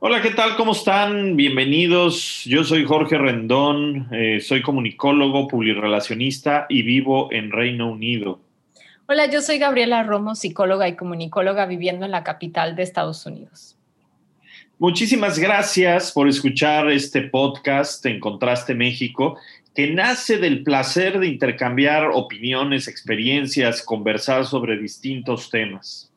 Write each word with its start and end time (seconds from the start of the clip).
Hola, 0.00 0.22
¿qué 0.22 0.30
tal? 0.30 0.54
¿Cómo 0.54 0.72
están? 0.72 1.34
Bienvenidos. 1.34 2.44
Yo 2.44 2.62
soy 2.62 2.84
Jorge 2.84 3.18
Rendón, 3.18 4.06
eh, 4.12 4.38
soy 4.40 4.62
comunicólogo, 4.62 5.48
publirelacionista 5.48 6.66
y 6.68 6.82
vivo 6.82 7.32
en 7.32 7.50
Reino 7.50 7.90
Unido. 7.90 8.38
Hola, 9.08 9.26
yo 9.26 9.42
soy 9.42 9.58
Gabriela 9.58 10.04
Romo, 10.04 10.36
psicóloga 10.36 10.86
y 10.86 10.94
comunicóloga 10.94 11.66
viviendo 11.66 12.04
en 12.04 12.12
la 12.12 12.22
capital 12.22 12.76
de 12.76 12.84
Estados 12.84 13.26
Unidos. 13.26 13.76
Muchísimas 14.78 15.36
gracias 15.36 16.12
por 16.12 16.28
escuchar 16.28 16.88
este 16.92 17.22
podcast 17.22 18.06
en 18.06 18.20
Contraste 18.20 18.76
México, 18.76 19.36
que 19.74 19.90
nace 19.90 20.38
del 20.38 20.62
placer 20.62 21.18
de 21.18 21.26
intercambiar 21.26 22.10
opiniones, 22.14 22.86
experiencias, 22.86 23.82
conversar 23.82 24.46
sobre 24.46 24.78
distintos 24.78 25.50
temas. 25.50 26.08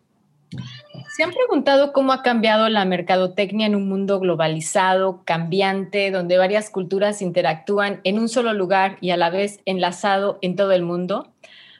¿Se 1.16 1.24
han 1.24 1.32
preguntado 1.32 1.94
cómo 1.94 2.14
ha 2.14 2.24
cambiado 2.24 2.68
la 2.70 2.86
mercadotecnia 2.86 3.68
en 3.68 3.76
un 3.76 3.88
mundo 3.88 4.20
globalizado, 4.20 5.24
cambiante, 5.26 6.12
donde 6.12 6.38
varias 6.38 6.70
culturas 6.70 7.22
interactúan 7.22 8.02
en 8.04 8.20
un 8.20 8.30
solo 8.30 8.54
lugar 8.54 8.98
y 9.02 9.12
a 9.12 9.18
la 9.18 9.30
vez 9.30 9.60
enlazado 9.66 10.40
en 10.42 10.56
todo 10.56 10.72
el 10.72 10.84
mundo? 10.84 11.32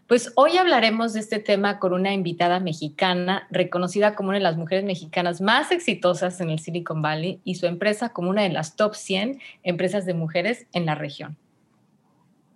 Pues 0.08 0.34
hoy 0.36 0.58
hablaremos 0.58 1.14
de 1.14 1.22
este 1.22 1.40
tema 1.40 1.80
con 1.80 1.94
una 1.94 2.14
invitada 2.14 2.60
mexicana, 2.60 3.48
reconocida 3.50 4.14
como 4.14 4.30
una 4.30 4.40
de 4.40 4.44
las 4.44 4.58
mujeres 4.58 4.84
mexicanas 4.84 5.40
más 5.40 5.72
exitosas 5.72 6.42
en 6.42 6.50
el 6.50 6.60
Silicon 6.60 7.02
Valley 7.02 7.40
y 7.46 7.56
su 7.56 7.66
empresa 7.66 8.10
como 8.10 8.30
una 8.30 8.42
de 8.42 8.50
las 8.50 8.76
top 8.76 8.94
100 8.94 9.40
empresas 9.64 10.06
de 10.06 10.14
mujeres 10.14 10.68
en 10.74 10.86
la 10.86 10.96
región. 10.96 11.38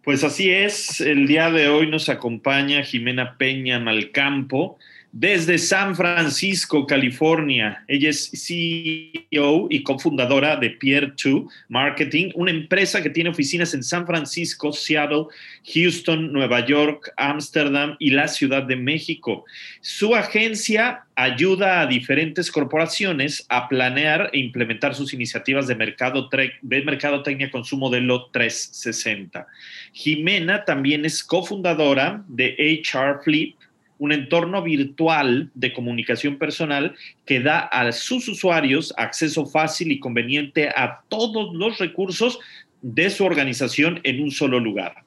Pues 0.03 0.23
así 0.25 0.51
es, 0.51 0.99
el 0.99 1.27
día 1.27 1.49
de 1.49 1.69
hoy 1.69 1.89
nos 1.89 2.09
acompaña 2.09 2.83
Jimena 2.83 3.37
Peña 3.37 3.79
Malcampo 3.79 4.77
desde 5.15 5.57
San 5.57 5.95
Francisco, 5.95 6.85
California. 6.85 7.85
Ella 7.87 8.09
es 8.09 8.29
CEO 8.33 9.67
y 9.69 9.81
cofundadora 9.81 10.57
de 10.57 10.77
Peer2 10.77 11.47
Marketing, 11.69 12.31
una 12.35 12.51
empresa 12.51 13.01
que 13.01 13.09
tiene 13.09 13.29
oficinas 13.29 13.73
en 13.73 13.81
San 13.81 14.05
Francisco, 14.05 14.73
Seattle, 14.73 15.27
Houston, 15.73 16.33
Nueva 16.33 16.65
York, 16.65 17.13
Ámsterdam 17.15 17.95
y 17.97 18.09
la 18.09 18.27
Ciudad 18.27 18.63
de 18.63 18.75
México. 18.75 19.45
Su 19.79 20.15
agencia 20.15 21.05
ayuda 21.15 21.79
a 21.79 21.87
diferentes 21.87 22.51
corporaciones 22.51 23.45
a 23.47 23.69
planear 23.69 24.29
e 24.33 24.39
implementar 24.39 24.95
sus 24.95 25.13
iniciativas 25.13 25.65
de 25.67 25.75
mercado 25.75 26.29
de 26.29 26.81
mercadotecnia 26.81 27.49
con 27.51 27.63
su 27.63 27.77
modelo 27.77 28.25
360. 28.33 29.47
Jimena 29.93 30.65
también 30.65 31.05
es 31.05 31.23
cofundadora 31.23 32.21
de 32.27 32.81
HR 32.83 33.23
Flip 33.23 33.55
un 33.97 34.11
entorno 34.11 34.61
virtual 34.61 35.49
de 35.53 35.73
comunicación 35.73 36.37
personal 36.37 36.95
que 37.25 37.39
da 37.39 37.59
a 37.59 37.91
sus 37.91 38.27
usuarios 38.27 38.93
acceso 38.97 39.45
fácil 39.45 39.91
y 39.91 39.99
conveniente 39.99 40.69
a 40.69 41.01
todos 41.07 41.53
los 41.55 41.77
recursos 41.77 42.39
de 42.81 43.09
su 43.09 43.25
organización 43.25 43.99
en 44.03 44.21
un 44.21 44.31
solo 44.31 44.59
lugar. 44.59 45.05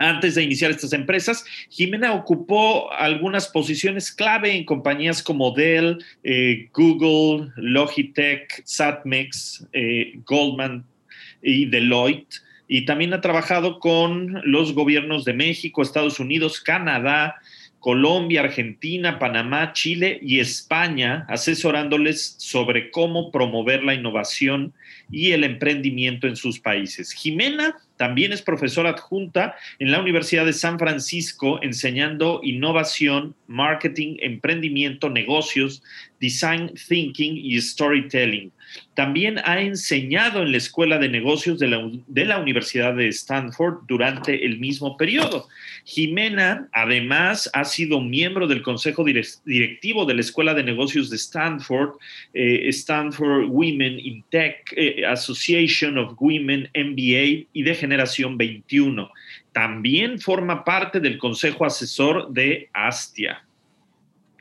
Antes 0.00 0.36
de 0.36 0.44
iniciar 0.44 0.70
estas 0.70 0.92
empresas, 0.92 1.44
Jimena 1.70 2.12
ocupó 2.12 2.92
algunas 2.92 3.48
posiciones 3.48 4.12
clave 4.12 4.52
en 4.52 4.64
compañías 4.64 5.24
como 5.24 5.50
Dell, 5.50 5.98
eh, 6.22 6.68
Google, 6.72 7.50
Logitech, 7.56 8.62
Satmex, 8.64 9.66
eh, 9.72 10.20
Goldman 10.24 10.84
y 11.42 11.66
Deloitte. 11.66 12.42
Y 12.68 12.84
también 12.84 13.12
ha 13.12 13.20
trabajado 13.20 13.80
con 13.80 14.40
los 14.44 14.72
gobiernos 14.72 15.24
de 15.24 15.32
México, 15.32 15.82
Estados 15.82 16.20
Unidos, 16.20 16.60
Canadá, 16.60 17.36
Colombia, 17.80 18.40
Argentina, 18.40 19.18
Panamá, 19.18 19.72
Chile 19.72 20.18
y 20.22 20.40
España, 20.40 21.24
asesorándoles 21.28 22.34
sobre 22.38 22.90
cómo 22.90 23.30
promover 23.30 23.84
la 23.84 23.94
innovación 23.94 24.72
y 25.10 25.32
el 25.32 25.44
emprendimiento 25.44 26.26
en 26.26 26.36
sus 26.36 26.58
países. 26.58 27.12
Jimena 27.12 27.76
también 27.96 28.32
es 28.32 28.42
profesora 28.42 28.90
adjunta 28.90 29.56
en 29.78 29.90
la 29.90 30.00
Universidad 30.00 30.44
de 30.44 30.52
San 30.52 30.78
Francisco, 30.78 31.60
enseñando 31.62 32.40
innovación, 32.42 33.34
marketing, 33.46 34.16
emprendimiento, 34.20 35.10
negocios, 35.10 35.82
design 36.20 36.72
thinking 36.88 37.36
y 37.36 37.60
storytelling. 37.60 38.52
También 38.94 39.38
ha 39.44 39.60
enseñado 39.60 40.42
en 40.42 40.50
la 40.50 40.58
Escuela 40.58 40.98
de 40.98 41.08
Negocios 41.08 41.58
de 41.58 41.68
la, 41.68 42.38
Universidad 42.38 42.94
de 42.94 43.08
Stanford 43.08 43.86
durante 43.86 44.44
el 44.44 44.58
mismo 44.58 44.96
periodo. 44.96 45.48
Jimena, 45.84 46.68
además, 46.72 47.48
ha 47.54 47.64
sido 47.64 48.00
miembro 48.00 48.46
del 48.46 48.62
Consejo 48.62 49.04
Directivo 49.04 50.04
de 50.04 50.14
la 50.14 50.20
Escuela 50.20 50.52
de 50.52 50.64
Negocios 50.64 51.10
de 51.10 51.16
Stanford, 51.16 51.92
eh, 52.34 52.68
Stanford 52.68 53.46
Women 53.48 53.98
in 54.00 54.24
Tech 54.30 54.72
eh, 54.76 55.06
Association 55.06 55.96
of 55.96 56.14
Women 56.18 56.68
MBA 56.74 57.46
y 57.52 57.62
de 57.62 57.74
Generación 57.74 58.36
21. 58.36 59.10
También 59.52 60.20
forma 60.20 60.64
parte 60.64 61.00
del 61.00 61.18
Consejo 61.18 61.64
Asesor 61.64 62.30
de 62.32 62.68
Astia. 62.72 63.47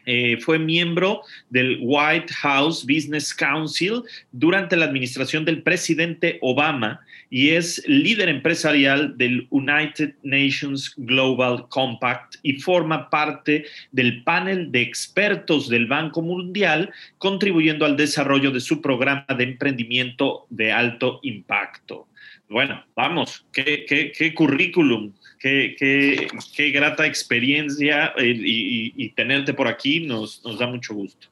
Eh, 0.09 0.37
fue 0.37 0.57
miembro 0.57 1.23
del 1.49 1.79
White 1.81 2.33
House 2.35 2.85
Business 2.85 3.33
Council 3.33 4.03
durante 4.31 4.77
la 4.77 4.85
administración 4.85 5.43
del 5.43 5.63
presidente 5.63 6.39
Obama 6.41 7.01
y 7.29 7.49
es 7.49 7.83
líder 7.87 8.29
empresarial 8.29 9.17
del 9.17 9.47
United 9.49 10.13
Nations 10.23 10.93
Global 10.95 11.67
Compact 11.67 12.35
y 12.41 12.53
forma 12.53 13.09
parte 13.09 13.65
del 13.91 14.23
panel 14.23 14.71
de 14.71 14.81
expertos 14.81 15.67
del 15.67 15.87
Banco 15.87 16.21
Mundial, 16.21 16.89
contribuyendo 17.17 17.85
al 17.85 17.97
desarrollo 17.97 18.51
de 18.51 18.61
su 18.61 18.81
programa 18.81 19.25
de 19.37 19.43
emprendimiento 19.43 20.45
de 20.49 20.71
alto 20.71 21.19
impacto. 21.23 22.07
Bueno, 22.47 22.81
vamos, 22.95 23.45
qué, 23.51 23.85
qué 23.85 24.33
currículum, 24.33 25.11
qué, 25.39 26.71
grata 26.73 27.05
experiencia 27.05 28.13
eh, 28.17 28.33
y, 28.35 29.09
tenerte 29.09 29.53
por 29.53 29.67
aquí 29.67 30.05
nos, 30.05 30.43
nos 30.43 30.59
da 30.59 30.67
mucho 30.67 30.93
gusto. 30.93 31.27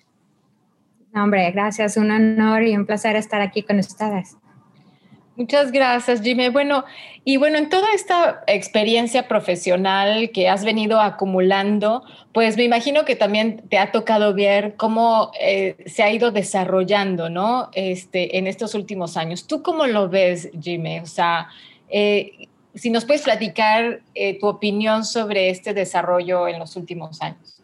Hombre, 1.13 1.49
gracias, 1.51 1.97
un 1.97 2.11
honor 2.11 2.63
y 2.63 2.75
un 2.75 2.85
placer 2.85 3.15
estar 3.15 3.41
aquí 3.41 3.63
con 3.63 3.79
ustedes. 3.79 4.35
Muchas 5.38 5.73
gracias, 5.73 6.21
Jimmy. 6.21 6.47
Bueno, 6.47 6.85
y 7.25 7.35
bueno, 7.35 7.57
en 7.57 7.67
toda 7.67 7.94
esta 7.94 8.44
experiencia 8.47 9.27
profesional 9.27 10.29
que 10.31 10.47
has 10.47 10.63
venido 10.63 11.01
acumulando, 11.01 12.03
pues 12.31 12.55
me 12.55 12.63
imagino 12.63 13.03
que 13.03 13.17
también 13.17 13.61
te 13.69 13.77
ha 13.77 13.91
tocado 13.91 14.33
ver 14.33 14.75
cómo 14.77 15.31
eh, 15.41 15.75
se 15.88 16.03
ha 16.03 16.11
ido 16.11 16.31
desarrollando, 16.31 17.29
¿no? 17.29 17.69
Este, 17.73 18.38
en 18.38 18.47
estos 18.47 18.75
últimos 18.75 19.17
años. 19.17 19.45
¿Tú 19.45 19.61
cómo 19.61 19.88
lo 19.88 20.07
ves, 20.07 20.49
Jimmy? 20.61 20.99
O 20.99 21.05
sea, 21.05 21.49
eh, 21.89 22.47
si 22.75 22.90
nos 22.90 23.06
puedes 23.06 23.24
platicar 23.24 24.02
eh, 24.13 24.38
tu 24.40 24.47
opinión 24.47 25.06
sobre 25.06 25.50
este 25.50 25.74
desarrollo 25.74 26.47
en 26.47 26.59
los 26.59 26.75
últimos 26.75 27.22
años. 27.22 27.63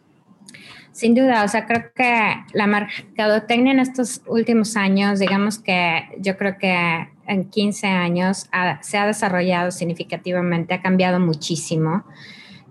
Sin 0.92 1.14
duda, 1.14 1.44
o 1.44 1.48
sea, 1.48 1.66
creo 1.66 1.90
que 1.94 2.34
la 2.52 2.66
mercadotecnia 2.66 3.72
en 3.72 3.80
estos 3.80 4.20
últimos 4.26 4.76
años, 4.76 5.18
digamos 5.18 5.58
que 5.58 6.02
yo 6.18 6.36
creo 6.36 6.58
que 6.58 7.08
en 7.26 7.48
15 7.48 7.86
años 7.86 8.46
se 8.82 8.98
ha 8.98 9.06
desarrollado 9.06 9.70
significativamente, 9.70 10.74
ha 10.74 10.82
cambiado 10.82 11.18
muchísimo, 11.18 12.04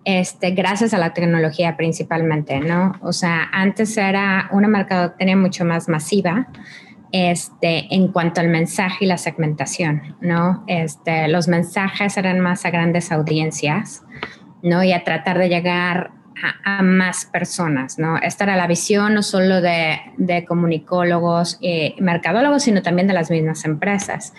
este, 0.06 0.52
gracias 0.52 0.94
a 0.94 1.00
la 1.00 1.14
tecnología 1.14 1.78
principalmente, 1.78 2.60
¿no? 2.60 2.94
O 3.02 3.12
sea, 3.12 3.50
antes 3.52 3.98
era 3.98 4.50
una 4.52 4.68
mercadotecnia 4.68 5.36
mucho 5.36 5.66
más 5.66 5.90
masiva, 5.90 6.48
este, 7.12 7.94
en 7.94 8.08
cuanto 8.10 8.42
al 8.42 8.48
mensaje 8.48 9.06
y 9.06 9.08
la 9.08 9.18
segmentación, 9.18 10.16
¿no? 10.22 10.64
Este, 10.68 11.28
los 11.28 11.48
mensajes 11.48 12.18
eran 12.18 12.40
más 12.40 12.66
a 12.66 12.70
grandes 12.70 13.12
audiencias, 13.12 14.04
¿no? 14.64 14.84
Y 14.84 14.94
a 14.94 15.04
tratar 15.04 15.38
de 15.38 15.50
llegar 15.50 16.12
a, 16.64 16.82
más 16.82 17.26
personas, 17.26 18.00
¿no? 18.00 18.18
Esta 18.18 18.46
era 18.46 18.56
la 18.56 18.68
visión 18.68 19.14
no 19.14 19.24
solo 19.24 19.62
de, 19.62 20.46
comunicólogos 20.48 21.58
y 21.62 21.96
mercadólogos, 22.00 22.64
sino 22.64 22.82
también 22.82 23.08
de 23.08 23.14
las 23.14 23.30
mismas 23.30 23.66
empresas. 23.66 24.34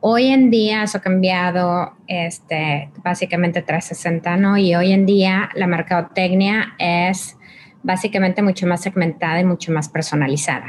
Hoy 0.00 0.26
en 0.26 0.50
día 0.50 0.82
eso 0.82 0.98
ha 0.98 1.00
cambiado 1.00 1.94
este, 2.06 2.90
básicamente 3.02 3.62
360, 3.62 4.36
¿no? 4.36 4.56
Y 4.56 4.74
hoy 4.74 4.92
en 4.92 5.06
día 5.06 5.48
la 5.54 5.66
mercadotecnia 5.66 6.74
es 6.78 7.36
básicamente 7.82 8.42
mucho 8.42 8.66
más 8.66 8.82
segmentada 8.82 9.40
y 9.40 9.44
mucho 9.44 9.72
más 9.72 9.88
personalizada. 9.88 10.66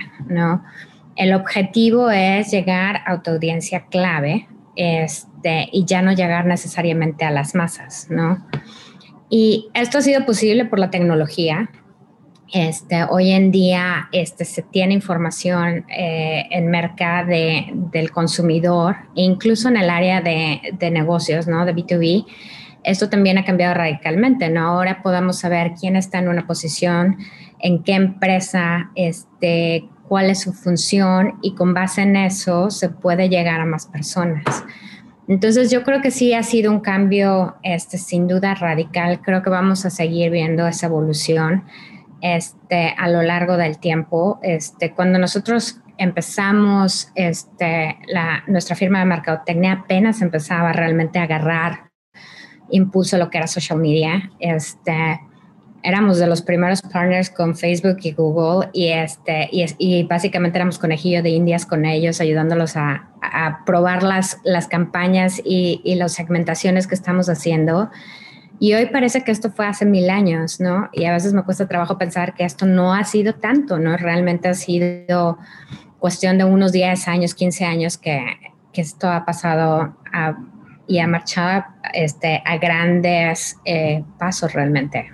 El 1.15 1.33
objetivo 1.33 2.09
es 2.09 2.51
llegar 2.51 3.01
a 3.05 3.21
tu 3.21 3.31
audiencia 3.31 3.85
clave 3.89 4.47
este, 4.75 5.69
y 5.71 5.85
ya 5.85 6.01
no 6.01 6.11
llegar 6.11 6.45
necesariamente 6.45 7.23
a 7.23 7.31
las 7.31 7.55
masas, 7.55 8.07
¿no? 8.09 8.45
Y 9.29 9.69
esto 9.73 9.97
ha 9.97 10.01
sido 10.01 10.25
posible 10.25 10.65
por 10.65 10.79
la 10.79 10.91
tecnología. 10.91 11.69
Este, 12.53 13.03
hoy 13.05 13.31
en 13.31 13.51
día 13.51 14.07
este, 14.11 14.45
se 14.45 14.61
tiene 14.61 14.93
información 14.93 15.85
eh, 15.89 16.45
en 16.51 16.67
mercado 16.67 17.29
del 17.29 18.11
consumidor, 18.11 18.97
incluso 19.15 19.69
en 19.69 19.77
el 19.77 19.89
área 19.89 20.21
de, 20.21 20.61
de, 20.77 20.91
negocios, 20.91 21.47
¿no? 21.47 21.65
de 21.65 21.73
B2B. 21.73 22.25
Esto 22.83 23.09
también 23.09 23.39
ha 23.39 23.45
cambiado 23.45 23.73
radicalmente. 23.73 24.49
¿no? 24.49 24.67
Ahora 24.67 25.01
podemos 25.01 25.39
saber 25.39 25.73
quién 25.79 25.95
está 25.95 26.19
en 26.19 26.27
una 26.27 26.45
posición, 26.45 27.17
en 27.59 27.83
qué 27.83 27.93
empresa, 27.93 28.91
este, 28.95 29.89
cuál 30.07 30.29
es 30.29 30.41
su 30.41 30.53
función 30.53 31.39
y 31.41 31.55
con 31.55 31.73
base 31.73 32.01
en 32.01 32.15
eso 32.15 32.69
se 32.69 32.89
puede 32.89 33.29
llegar 33.29 33.61
a 33.61 33.65
más 33.65 33.87
personas. 33.87 34.43
Entonces 35.27 35.71
yo 35.71 35.83
creo 35.83 36.01
que 36.01 36.11
sí 36.11 36.33
ha 36.33 36.43
sido 36.43 36.71
un 36.71 36.81
cambio, 36.81 37.55
este, 37.63 37.97
sin 37.97 38.27
duda 38.27 38.53
radical. 38.53 39.21
Creo 39.21 39.41
que 39.41 39.49
vamos 39.49 39.85
a 39.85 39.89
seguir 39.89 40.31
viendo 40.31 40.67
esa 40.67 40.85
evolución 40.85 41.63
este, 42.21 42.93
a 42.97 43.09
lo 43.09 43.23
largo 43.23 43.57
del 43.57 43.79
tiempo. 43.79 44.39
Este, 44.43 44.93
cuando 44.93 45.17
nosotros 45.17 45.81
empezamos, 45.97 47.11
este, 47.15 47.97
la, 48.07 48.43
nuestra 48.47 48.75
firma 48.75 48.99
de 48.99 49.05
mercadotecnia 49.05 49.73
apenas 49.73 50.21
empezaba 50.21 50.73
realmente 50.73 51.17
a 51.17 51.23
agarrar 51.23 51.89
impulso 52.69 53.15
a 53.15 53.19
lo 53.19 53.29
que 53.29 53.39
era 53.39 53.47
social 53.47 53.79
media. 53.79 54.31
Este, 54.39 55.19
éramos 55.85 56.17
de 56.17 56.27
los 56.27 56.41
primeros 56.41 56.81
partners 56.81 57.29
con 57.29 57.55
Facebook 57.55 57.97
y 58.01 58.11
Google 58.11 58.69
y, 58.73 58.89
este, 58.89 59.47
y, 59.51 60.03
básicamente 60.03 60.57
éramos 60.57 60.79
conejillo 60.79 61.23
de 61.23 61.29
indias 61.29 61.65
con 61.65 61.85
ellos, 61.85 62.19
ayudándolos 62.19 62.75
a, 62.75 63.11
probar 63.65 64.03
las, 64.03 64.37
campañas 64.69 65.41
y, 65.43 65.81
y 65.83 65.95
las 65.95 66.13
segmentaciones 66.13 66.87
que 66.87 66.95
estamos 66.95 67.27
haciendo. 67.29 67.89
Y 68.59 68.73
hoy 68.73 68.85
parece 68.85 69.23
que 69.23 69.31
esto 69.31 69.51
fue 69.51 69.67
hace 69.67 69.85
mil 69.85 70.09
años, 70.09 70.59
¿no? 70.59 70.89
Y 70.93 71.05
a 71.05 71.13
veces 71.13 71.33
me 71.33 71.43
cuesta 71.43 71.67
trabajo 71.67 71.97
pensar 71.97 72.33
que 72.33 72.45
esto 72.45 72.65
no 72.65 72.93
ha 72.93 73.03
sido 73.03 73.35
tanto, 73.35 73.77
¿no? 73.77 73.97
Realmente 73.97 74.47
ha 74.47 74.53
sido 74.53 75.37
cuestión 75.99 76.37
de 76.37 76.45
unos 76.45 76.71
10 76.71 77.07
años, 77.07 77.33
15 77.33 77.65
años 77.65 77.97
que, 77.97 78.23
que 78.71 78.81
esto 78.81 79.09
ha 79.09 79.25
pasado 79.25 79.97
y 80.87 80.99
ha 80.99 81.07
marchado 81.07 81.65
este, 81.93 82.41
a 82.45 82.57
grandes 82.57 83.57
eh, 83.65 84.03
pasos 84.19 84.53
realmente. 84.53 85.11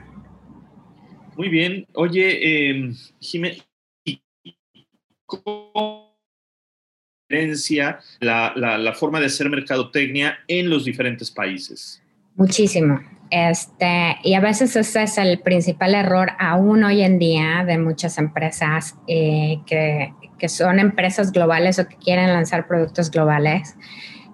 Muy 1.35 1.49
bien. 1.49 1.87
Oye, 1.93 2.69
eh, 2.69 2.93
Jiménez, 3.19 3.63
¿cómo 5.25 6.11
la, 8.19 8.53
la 8.55 8.93
forma 8.93 9.19
de 9.19 9.27
hacer 9.27 9.49
mercadotecnia 9.49 10.39
en 10.47 10.69
los 10.69 10.85
diferentes 10.85 11.31
países? 11.31 12.01
Muchísimo. 12.35 12.99
Este, 13.29 14.17
y 14.23 14.33
a 14.33 14.41
veces 14.41 14.75
ese 14.75 15.03
es 15.03 15.17
el 15.17 15.39
principal 15.39 15.95
error 15.95 16.31
aún 16.37 16.83
hoy 16.83 17.01
en 17.01 17.17
día 17.17 17.63
de 17.65 17.77
muchas 17.77 18.17
empresas 18.17 18.97
eh, 19.07 19.59
que, 19.65 20.13
que, 20.37 20.49
son 20.49 20.79
empresas 20.79 21.31
globales 21.31 21.79
o 21.79 21.87
que 21.87 21.95
quieren 21.95 22.27
lanzar 22.33 22.67
productos 22.67 23.09
globales. 23.09 23.77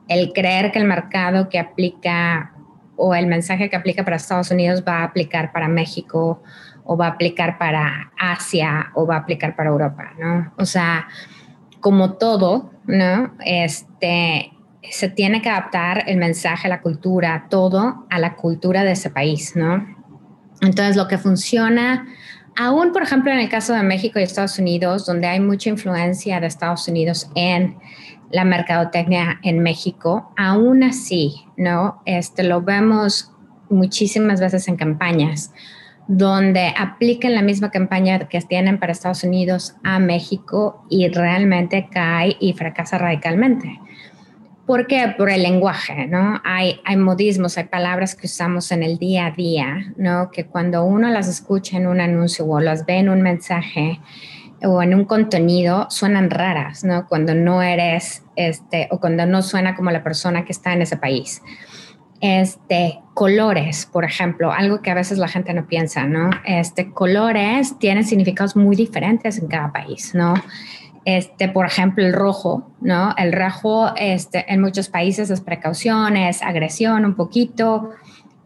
El 0.08 0.34
creer 0.34 0.72
que 0.72 0.80
el 0.80 0.86
mercado 0.86 1.48
que 1.48 1.60
aplica 1.60 2.54
o 2.96 3.14
el 3.14 3.28
mensaje 3.28 3.70
que 3.70 3.76
aplica 3.76 4.04
para 4.04 4.16
Estados 4.16 4.50
Unidos 4.50 4.84
va 4.86 5.02
a 5.02 5.04
aplicar 5.04 5.52
para 5.52 5.68
México 5.68 6.42
o 6.88 6.96
va 6.96 7.08
a 7.08 7.10
aplicar 7.10 7.58
para 7.58 8.12
Asia 8.18 8.92
o 8.96 9.06
va 9.06 9.16
a 9.16 9.20
aplicar 9.20 9.56
para 9.56 9.70
Europa, 9.70 10.14
¿no? 10.18 10.54
O 10.58 10.66
sea, 10.66 11.08
como 11.82 12.14
todo, 12.14 12.72
¿no? 12.86 13.34
Este, 13.46 14.54
se 14.90 15.10
tiene 15.10 15.42
que 15.42 15.50
adaptar 15.50 16.06
el 16.08 16.18
mensaje, 16.18 16.70
la 16.70 16.82
cultura, 16.82 17.48
todo 17.50 18.08
a 18.10 18.20
la 18.20 18.36
cultura 18.36 18.84
de 18.86 18.94
ese 18.94 19.10
país, 19.10 19.54
¿no? 19.56 19.86
Entonces, 20.62 20.96
lo 20.96 21.10
que 21.10 21.18
funciona, 21.18 22.08
aún 22.56 22.94
por 22.94 23.04
ejemplo 23.04 23.32
en 23.32 23.40
el 23.40 23.50
caso 23.50 23.74
de 23.74 23.84
México 23.84 24.18
y 24.18 24.24
Estados 24.24 24.58
Unidos, 24.58 25.06
donde 25.06 25.28
hay 25.28 25.42
mucha 25.42 25.70
influencia 25.70 26.40
de 26.40 26.48
Estados 26.48 26.88
Unidos 26.88 27.30
en 27.36 27.78
la 28.32 28.46
mercadotecnia 28.46 29.40
en 29.44 29.60
México, 29.60 30.32
aún 30.38 30.84
así, 30.84 31.46
¿no? 31.58 32.02
Este, 32.06 32.44
lo 32.44 32.62
vemos 32.62 33.34
muchísimas 33.70 34.40
veces 34.40 34.70
en 34.70 34.78
campañas 34.78 35.52
donde 36.08 36.74
aplican 36.78 37.36
la 37.36 37.42
misma 37.42 37.70
campaña 37.70 38.20
que 38.28 38.40
tienen 38.42 38.80
para 38.80 38.92
Estados 38.92 39.24
Unidos 39.24 39.76
a 39.84 40.00
México 40.00 40.86
y 40.90 41.08
realmente 41.10 41.90
cae 41.92 42.38
y 42.40 42.54
fracasa 42.54 42.98
radicalmente. 42.98 43.80
¿Por 44.66 44.88
qué? 44.88 45.14
Por 45.18 45.30
el 45.30 45.44
lenguaje, 45.44 46.08
¿no? 46.08 46.42
Hay, 46.44 46.82
hay 46.84 46.98
modismos, 46.98 47.58
hay 47.58 47.66
palabras 47.66 48.16
que 48.16 48.28
usamos 48.28 48.72
en 48.72 48.84
el 48.84 48.98
día 48.98 49.28
a 49.28 49.32
día, 49.32 49.94
¿no? 49.96 50.30
Que 50.32 50.46
cuando 50.46 50.84
uno 50.84 51.10
las 51.10 51.28
escucha 51.28 51.78
en 51.78 51.88
un 51.88 52.02
anuncio 52.02 52.46
o 52.46 52.60
las 52.60 52.86
ve 52.86 52.98
en 52.98 53.10
un 53.10 53.22
mensaje 53.22 54.02
o 54.64 54.82
en 54.82 54.94
un 54.94 55.06
contenido, 55.06 55.88
suenan 55.90 56.30
raras, 56.30 56.84
¿no? 56.84 57.08
Cuando 57.08 57.34
no 57.34 57.62
eres, 57.62 58.24
este, 58.36 58.88
o 58.92 59.00
cuando 59.00 59.26
no 59.26 59.42
suena 59.42 59.76
como 59.76 59.92
la 59.92 60.04
persona 60.04 60.44
que 60.44 60.52
está 60.52 60.74
en 60.74 60.82
ese 60.82 60.98
país 60.98 61.42
este, 62.22 63.00
colores, 63.18 63.88
por 63.92 64.06
ejemplo, 64.06 64.52
algo 64.52 64.84
que 64.84 64.92
a 64.92 64.94
veces 64.94 65.18
la 65.18 65.28
gente 65.28 65.52
no 65.52 65.66
piensa, 65.66 66.06
¿no? 66.06 66.30
Este, 66.46 66.92
colores 66.92 67.80
tienen 67.80 68.04
significados 68.04 68.56
muy 68.56 68.76
diferentes 68.76 69.40
en 69.40 69.48
cada 69.48 69.72
país, 69.72 70.14
¿no? 70.14 70.36
Este, 71.04 71.50
por 71.50 71.66
ejemplo, 71.66 72.06
el 72.06 72.14
rojo, 72.14 72.70
¿no? 72.80 73.16
El 73.18 73.34
rojo 73.34 73.92
este, 73.96 74.46
en 74.54 74.62
muchos 74.62 74.90
países 74.90 75.32
es 75.32 75.42
precaución, 75.42 76.16
es 76.16 76.44
agresión 76.44 77.06
un 77.06 77.16
poquito. 77.16 77.90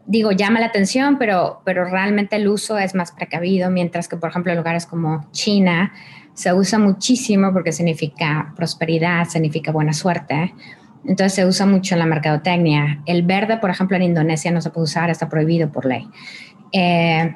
Digo, 0.06 0.32
llama 0.32 0.58
la 0.58 0.66
atención, 0.68 1.18
pero, 1.18 1.60
pero 1.66 1.84
realmente 1.84 2.36
el 2.36 2.48
uso 2.48 2.78
es 2.78 2.94
más 2.94 3.12
precavido, 3.12 3.70
mientras 3.70 4.08
que, 4.08 4.16
por 4.16 4.30
ejemplo, 4.30 4.52
en 4.52 4.56
lugares 4.56 4.86
como 4.86 5.30
China 5.32 5.92
se 6.32 6.50
usa 6.54 6.78
muchísimo 6.78 7.52
porque 7.52 7.72
significa 7.72 8.54
prosperidad, 8.56 9.28
significa 9.28 9.70
buena 9.70 9.92
suerte. 9.92 10.54
Entonces 11.04 11.34
se 11.34 11.46
usa 11.46 11.66
mucho 11.66 11.94
en 11.94 11.98
la 11.98 12.06
mercadotecnia. 12.06 13.02
El 13.06 13.22
verde, 13.22 13.58
por 13.58 13.70
ejemplo, 13.70 13.96
en 13.96 14.02
Indonesia 14.02 14.50
no 14.50 14.60
se 14.60 14.70
puede 14.70 14.84
usar, 14.84 15.10
está 15.10 15.28
prohibido 15.28 15.70
por 15.70 15.84
ley. 15.84 16.08
Eh, 16.72 17.34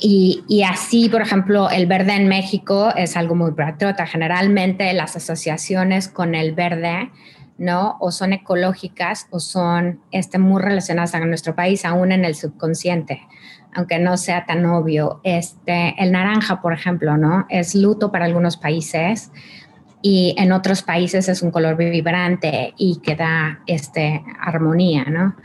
y, 0.00 0.62
así, 0.62 1.08
por 1.08 1.22
ejemplo, 1.22 1.70
el 1.70 1.86
verde 1.86 2.14
en 2.14 2.28
México 2.28 2.92
es 2.94 3.16
algo 3.16 3.34
muy 3.34 3.50
patriota. 3.52 4.06
Generalmente 4.06 4.92
las 4.92 5.16
asociaciones 5.16 6.06
con 6.06 6.36
el 6.36 6.54
verde, 6.54 7.10
¿no? 7.56 7.96
O 7.98 8.12
son 8.12 8.32
ecológicas 8.32 9.26
o 9.30 9.40
son 9.40 10.00
este, 10.12 10.38
muy 10.38 10.62
relacionadas 10.62 11.16
a 11.16 11.20
nuestro 11.20 11.56
país, 11.56 11.84
aún 11.84 12.12
en 12.12 12.24
el 12.24 12.36
subconsciente, 12.36 13.22
aunque 13.74 13.98
no 13.98 14.16
sea 14.16 14.46
tan 14.46 14.64
obvio. 14.66 15.20
Este, 15.24 15.96
el 15.98 16.12
naranja, 16.12 16.62
por 16.62 16.74
ejemplo, 16.74 17.16
¿no? 17.16 17.46
Es 17.48 17.74
luto 17.74 18.12
para 18.12 18.26
algunos 18.26 18.56
países 18.56 19.32
y 20.02 20.34
en 20.38 20.52
otros 20.52 20.82
países 20.82 21.28
es 21.28 21.42
un 21.42 21.50
color 21.50 21.76
vibrante 21.76 22.74
y 22.76 23.00
que 23.00 23.16
da 23.16 23.60
este, 23.66 24.22
armonía, 24.40 25.04
¿no? 25.04 25.36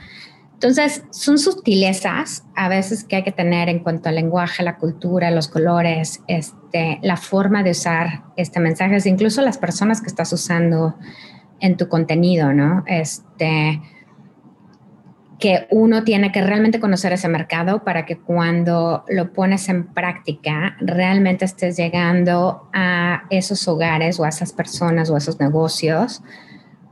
Entonces, 0.54 1.04
son 1.12 1.40
sutilezas 1.40 2.46
a 2.56 2.70
veces 2.70 3.04
que 3.04 3.18
hay 3.18 3.24
que 3.24 3.34
tener 3.34 3.68
en 3.68 3.80
cuanto 3.80 4.08
al 4.08 4.16
lenguaje, 4.16 4.64
la 4.64 4.78
cultura, 4.78 5.30
los 5.30 5.50
colores, 5.50 6.22
este, 6.28 7.00
la 7.02 7.18
forma 7.18 7.64
de 7.64 7.72
usar 7.72 8.24
este 8.38 8.62
mensajes, 8.62 9.06
incluso 9.06 9.42
las 9.42 9.58
personas 9.58 10.00
que 10.00 10.08
estás 10.08 10.32
usando 10.32 10.96
en 11.60 11.76
tu 11.76 11.90
contenido, 11.90 12.54
¿no? 12.54 12.86
Este, 12.88 13.82
que 15.44 15.68
uno 15.72 16.06
tiene 16.06 16.32
que 16.32 16.42
realmente 16.42 16.80
conocer 16.80 17.12
ese 17.12 17.28
mercado 17.28 17.84
para 17.84 18.06
que 18.06 18.18
cuando 18.18 19.04
lo 19.10 19.34
pones 19.34 19.68
en 19.68 19.88
práctica 19.94 20.78
realmente 20.80 21.44
estés 21.44 21.76
llegando 21.76 22.70
a 22.72 23.26
esos 23.30 23.68
hogares 23.68 24.22
o 24.22 24.24
a 24.24 24.30
esas 24.30 24.54
personas 24.54 25.10
o 25.10 25.16
a 25.16 25.18
esos 25.18 25.42
negocios 25.42 26.22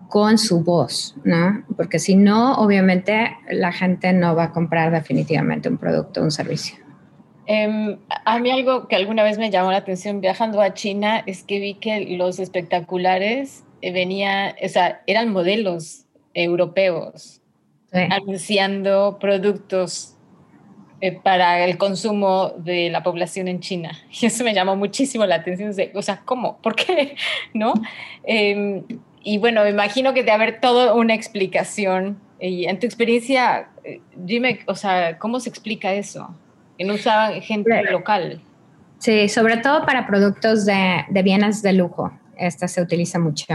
con 0.09 0.37
su 0.37 0.65
voz, 0.65 1.15
¿no? 1.23 1.63
Porque 1.77 1.97
si 1.97 2.17
no, 2.17 2.55
obviamente 2.55 3.37
la 3.49 3.71
gente 3.71 4.11
no 4.11 4.35
va 4.35 4.43
a 4.43 4.51
comprar 4.51 4.91
definitivamente 4.91 5.69
un 5.69 5.77
producto 5.77 6.19
o 6.19 6.25
un 6.25 6.31
servicio. 6.31 6.75
Em, 7.45 7.99
a 8.25 8.37
mí 8.39 8.51
algo 8.51 8.89
que 8.89 8.97
alguna 8.97 9.23
vez 9.23 9.37
me 9.37 9.49
llamó 9.49 9.71
la 9.71 9.77
atención 9.77 10.19
viajando 10.19 10.59
a 10.59 10.73
China 10.73 11.23
es 11.25 11.43
que 11.43 11.61
vi 11.61 11.75
que 11.75 12.17
los 12.17 12.37
espectaculares 12.37 13.63
eh, 13.81 13.93
venía, 13.93 14.57
o 14.61 14.67
sea, 14.67 15.03
eran 15.07 15.31
modelos 15.31 16.05
europeos 16.33 17.40
anunciando 17.91 19.17
productos 19.19 20.15
eh, 21.03 21.19
para 21.19 21.65
el 21.65 21.79
consumo 21.79 22.53
de 22.57 22.91
la 22.91 23.01
población 23.01 23.47
en 23.47 23.59
China. 23.59 23.91
Y 24.21 24.27
eso 24.27 24.43
me 24.43 24.53
llamó 24.53 24.75
muchísimo 24.75 25.25
la 25.25 25.35
atención. 25.35 25.73
o 25.95 26.01
sea, 26.01 26.21
¿cómo? 26.23 26.57
¿Por 26.61 26.75
qué? 26.75 27.15
¿No? 27.55 27.73
Em, 28.23 28.83
y 29.23 29.39
bueno, 29.39 29.63
me 29.63 29.71
imagino 29.71 30.13
que 30.13 30.23
de 30.23 30.31
haber 30.31 30.61
toda 30.61 30.93
una 30.93 31.15
explicación. 31.15 32.19
Y 32.39 32.65
en 32.65 32.79
tu 32.79 32.85
experiencia, 32.85 33.69
eh, 33.83 33.99
dime, 34.15 34.59
o 34.67 34.75
sea, 34.75 35.17
¿cómo 35.17 35.39
se 35.39 35.49
explica 35.49 35.93
eso? 35.93 36.35
Que 36.77 36.85
no 36.85 36.93
usaban 36.93 37.41
gente 37.41 37.83
local. 37.91 38.39
Sí, 38.99 39.27
sobre 39.27 39.57
todo 39.57 39.85
para 39.85 40.05
productos 40.05 40.65
de, 40.65 41.05
de 41.09 41.23
bienes 41.23 41.63
de 41.63 41.73
lujo. 41.73 42.11
Esta 42.41 42.67
se 42.67 42.81
utiliza 42.81 43.19
mucho. 43.19 43.45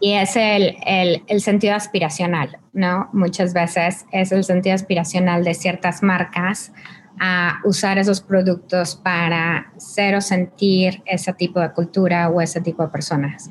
Y 0.00 0.14
es 0.14 0.36
el, 0.36 0.76
el, 0.86 1.22
el, 1.26 1.40
sentido 1.40 1.74
aspiracional, 1.74 2.58
¿no? 2.72 3.08
Muchas 3.12 3.52
veces 3.52 4.06
es 4.10 4.32
el 4.32 4.42
sentido 4.42 4.74
aspiracional 4.74 5.44
de 5.44 5.54
ciertas 5.54 6.02
marcas 6.02 6.72
a 7.18 7.60
usar 7.64 7.98
esos 7.98 8.20
productos 8.20 8.94
para 8.94 9.72
ser 9.78 10.14
o 10.16 10.20
sentir 10.20 11.02
ese 11.06 11.32
tipo 11.32 11.60
de 11.60 11.72
cultura 11.72 12.28
o 12.28 12.40
ese 12.40 12.60
tipo 12.60 12.82
de 12.82 12.88
personas. 12.88 13.50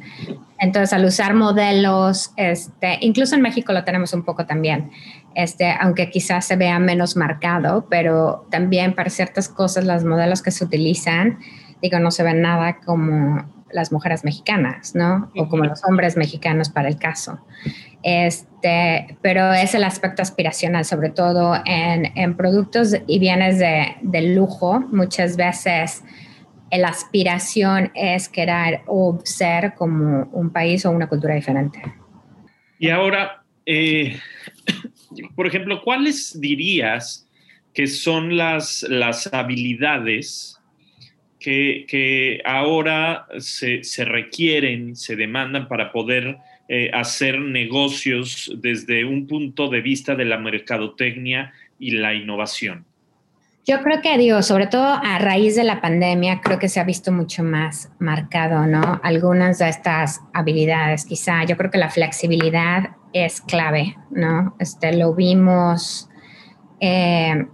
Entonces, 0.59 0.93
al 0.93 1.05
usar 1.05 1.33
modelos, 1.33 2.31
este, 2.37 2.97
incluso 3.01 3.35
en 3.35 3.41
México 3.41 3.73
lo 3.73 3.83
tenemos 3.83 4.13
un 4.13 4.23
poco 4.23 4.45
también, 4.45 4.91
este, 5.33 5.71
aunque 5.79 6.09
quizás 6.09 6.45
se 6.45 6.55
vea 6.55 6.79
menos 6.79 7.15
marcado, 7.15 7.87
pero 7.89 8.47
también 8.51 8.93
para 8.93 9.09
ciertas 9.09 9.49
cosas 9.49 9.85
los 9.85 10.03
modelos 10.05 10.41
que 10.41 10.51
se 10.51 10.63
utilizan, 10.63 11.39
digo, 11.81 11.99
no 11.99 12.11
se 12.11 12.23
ven 12.23 12.41
nada 12.41 12.77
como 12.85 13.54
las 13.75 13.91
mujeres 13.91 14.23
mexicanas, 14.23 14.95
¿no? 14.95 15.31
O 15.35 15.47
como 15.49 15.65
los 15.65 15.83
hombres 15.83 16.15
mexicanos 16.15 16.69
para 16.69 16.87
el 16.87 16.97
caso. 16.97 17.39
Este, 18.01 19.17
pero 19.21 19.51
es 19.51 19.75
el 19.75 19.83
aspecto 19.83 20.21
aspiracional, 20.21 20.85
sobre 20.85 21.09
todo 21.09 21.55
en, 21.65 22.11
en 22.15 22.37
productos 22.37 22.95
y 23.05 23.19
bienes 23.19 23.59
de, 23.59 23.97
de, 24.01 24.33
lujo. 24.33 24.79
Muchas 24.79 25.35
veces 25.35 26.03
la 26.71 26.87
aspiración 26.87 27.91
es 27.95 28.29
querer 28.29 28.81
o 28.87 29.19
ser 29.23 29.73
como 29.75 30.29
un 30.31 30.51
país 30.51 30.85
o 30.85 30.91
una 30.91 31.07
cultura 31.07 31.35
diferente. 31.35 31.81
Y 32.79 32.89
ahora, 32.89 33.43
eh, 33.65 34.17
por 35.35 35.47
ejemplo, 35.47 35.81
¿cuáles 35.83 36.39
dirías 36.39 37.27
que 37.73 37.87
son 37.87 38.37
las, 38.37 38.83
las 38.87 39.31
habilidades 39.33 40.61
que, 41.45 42.41
ahora 42.43 43.27
se, 43.39 43.81
requieren, 44.05 44.95
se 44.95 45.15
demandan 45.15 45.67
para 45.67 45.91
poder 45.91 46.37
eh, 46.67 46.89
hacer 46.93 47.39
negocios 47.39 48.51
desde 48.57 49.05
un 49.05 49.27
punto 49.27 49.69
de 49.69 49.81
vista 49.81 50.15
de 50.15 50.25
la 50.25 50.37
mercadotecnia 50.37 51.53
y 51.77 51.91
la 51.91 52.13
innovación? 52.13 52.85
Yo 53.67 53.81
creo 53.81 54.01
que, 54.01 54.17
digo, 54.17 54.43
sobre 54.43 54.67
todo 54.67 54.85
a 54.85 55.17
raíz 55.17 55.55
de 55.55 55.63
la 55.63 55.81
pandemia, 55.81 56.39
creo 56.41 56.59
que 56.59 56.69
se 56.69 56.79
ha 56.79 56.83
visto 56.83 57.11
mucho 57.11 57.43
más 57.43 57.91
marcado, 57.99 58.67
¿no? 58.67 58.99
Algunas 59.03 59.57
de 59.57 59.69
estas 59.69 60.21
habilidades, 60.33 61.05
quizá, 61.05 61.43
yo 61.45 61.57
creo 61.57 61.71
que 61.71 61.79
la 61.79 61.89
flexibilidad 61.89 62.91
es 63.11 63.41
clave, 63.41 63.95
¿no? 64.11 64.55
Este, 64.59 64.95
lo 64.95 65.15
vimos 65.15 66.09
eh, 66.79 67.47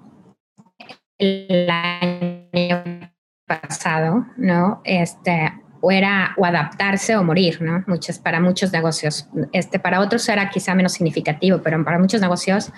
el 1.18 1.70
año 1.70 3.11
pasado, 3.60 4.26
¿no? 4.38 4.82
Este, 4.84 5.52
o 5.82 5.92
era 5.92 6.34
o 6.38 6.46
adaptarse 6.46 7.16
o 7.18 7.24
morir, 7.24 7.62
¿no? 7.62 7.84
Muchas, 7.88 8.20
para 8.20 8.40
muchos 8.40 8.72
negocios. 8.72 9.28
Este, 9.52 9.80
para 9.80 10.00
otros 10.00 10.28
era 10.30 10.50
quizá 10.50 10.76
menos 10.76 10.94
significativo, 10.94 11.62
pero 11.62 11.84
para 11.84 12.00
muchos 12.00 12.22
negocios 12.22 12.72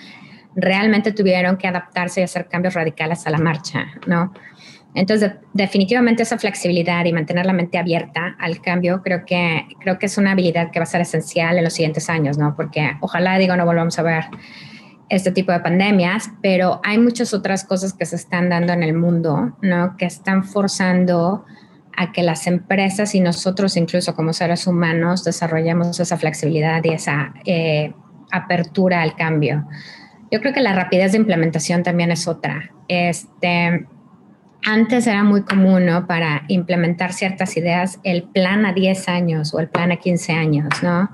realmente 0.56 1.12
tuvieron 1.12 1.56
que 1.56 1.68
adaptarse 1.68 2.20
y 2.20 2.24
hacer 2.24 2.48
cambios 2.48 2.74
radicales 2.74 3.26
a 3.26 3.30
la 3.30 3.38
marcha, 3.38 3.86
¿no? 4.06 4.32
Entonces, 4.94 5.32
definitivamente 5.52 6.22
esa 6.22 6.38
flexibilidad 6.38 7.04
y 7.04 7.12
mantener 7.12 7.46
la 7.46 7.52
mente 7.52 7.78
abierta 7.78 8.36
al 8.38 8.60
cambio, 8.60 9.02
creo 9.02 9.24
que, 9.26 9.66
creo 9.80 9.98
que 9.98 10.06
es 10.06 10.16
una 10.18 10.32
habilidad 10.32 10.70
que 10.70 10.78
va 10.78 10.84
a 10.84 10.86
ser 10.86 11.00
esencial 11.00 11.58
en 11.58 11.64
los 11.64 11.72
siguientes 11.72 12.08
años, 12.08 12.38
¿no? 12.38 12.54
Porque 12.54 12.96
ojalá, 13.00 13.36
digo, 13.38 13.56
no 13.56 13.66
volvamos 13.66 13.98
a 13.98 14.02
ver 14.02 14.24
este 15.14 15.30
tipo 15.30 15.52
de 15.52 15.60
pandemias, 15.60 16.30
pero 16.42 16.80
hay 16.82 16.98
muchas 16.98 17.34
otras 17.34 17.64
cosas 17.64 17.92
que 17.92 18.04
se 18.04 18.16
están 18.16 18.48
dando 18.48 18.72
en 18.72 18.82
el 18.82 18.94
mundo, 18.94 19.56
¿no? 19.62 19.96
Que 19.96 20.06
están 20.06 20.44
forzando 20.44 21.44
a 21.96 22.12
que 22.12 22.22
las 22.22 22.46
empresas 22.46 23.14
y 23.14 23.20
nosotros 23.20 23.76
incluso 23.76 24.16
como 24.16 24.32
seres 24.32 24.66
humanos 24.66 25.22
desarrollemos 25.22 26.00
esa 26.00 26.16
flexibilidad 26.16 26.82
y 26.82 26.90
esa 26.90 27.32
eh, 27.44 27.92
apertura 28.32 29.02
al 29.02 29.14
cambio. 29.14 29.66
Yo 30.32 30.40
creo 30.40 30.52
que 30.52 30.60
la 30.60 30.74
rapidez 30.74 31.12
de 31.12 31.18
implementación 31.18 31.84
también 31.84 32.10
es 32.10 32.26
otra. 32.26 32.72
Este, 32.88 33.86
antes 34.64 35.06
era 35.06 35.22
muy 35.22 35.42
común, 35.42 35.86
¿no? 35.86 36.08
Para 36.08 36.42
implementar 36.48 37.12
ciertas 37.12 37.56
ideas, 37.56 38.00
el 38.02 38.24
plan 38.24 38.66
a 38.66 38.72
10 38.72 39.08
años 39.08 39.54
o 39.54 39.60
el 39.60 39.68
plan 39.68 39.92
a 39.92 39.96
15 39.96 40.32
años, 40.32 40.68
¿no? 40.82 41.10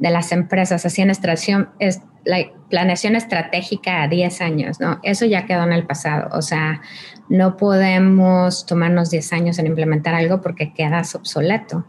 De 0.00 0.10
las 0.10 0.32
empresas 0.32 0.84
hacían 0.84 1.10
la 2.28 2.44
planeación 2.68 3.16
estratégica 3.16 4.02
a 4.02 4.08
10 4.08 4.42
años, 4.42 4.80
¿no? 4.80 5.00
Eso 5.02 5.24
ya 5.24 5.46
quedó 5.46 5.62
en 5.62 5.72
el 5.72 5.86
pasado. 5.86 6.28
O 6.32 6.42
sea, 6.42 6.82
no 7.30 7.56
podemos 7.56 8.66
tomarnos 8.66 9.08
10 9.10 9.32
años 9.32 9.58
en 9.58 9.66
implementar 9.66 10.14
algo 10.14 10.42
porque 10.42 10.74
quedas 10.74 11.14
obsoleto. 11.14 11.86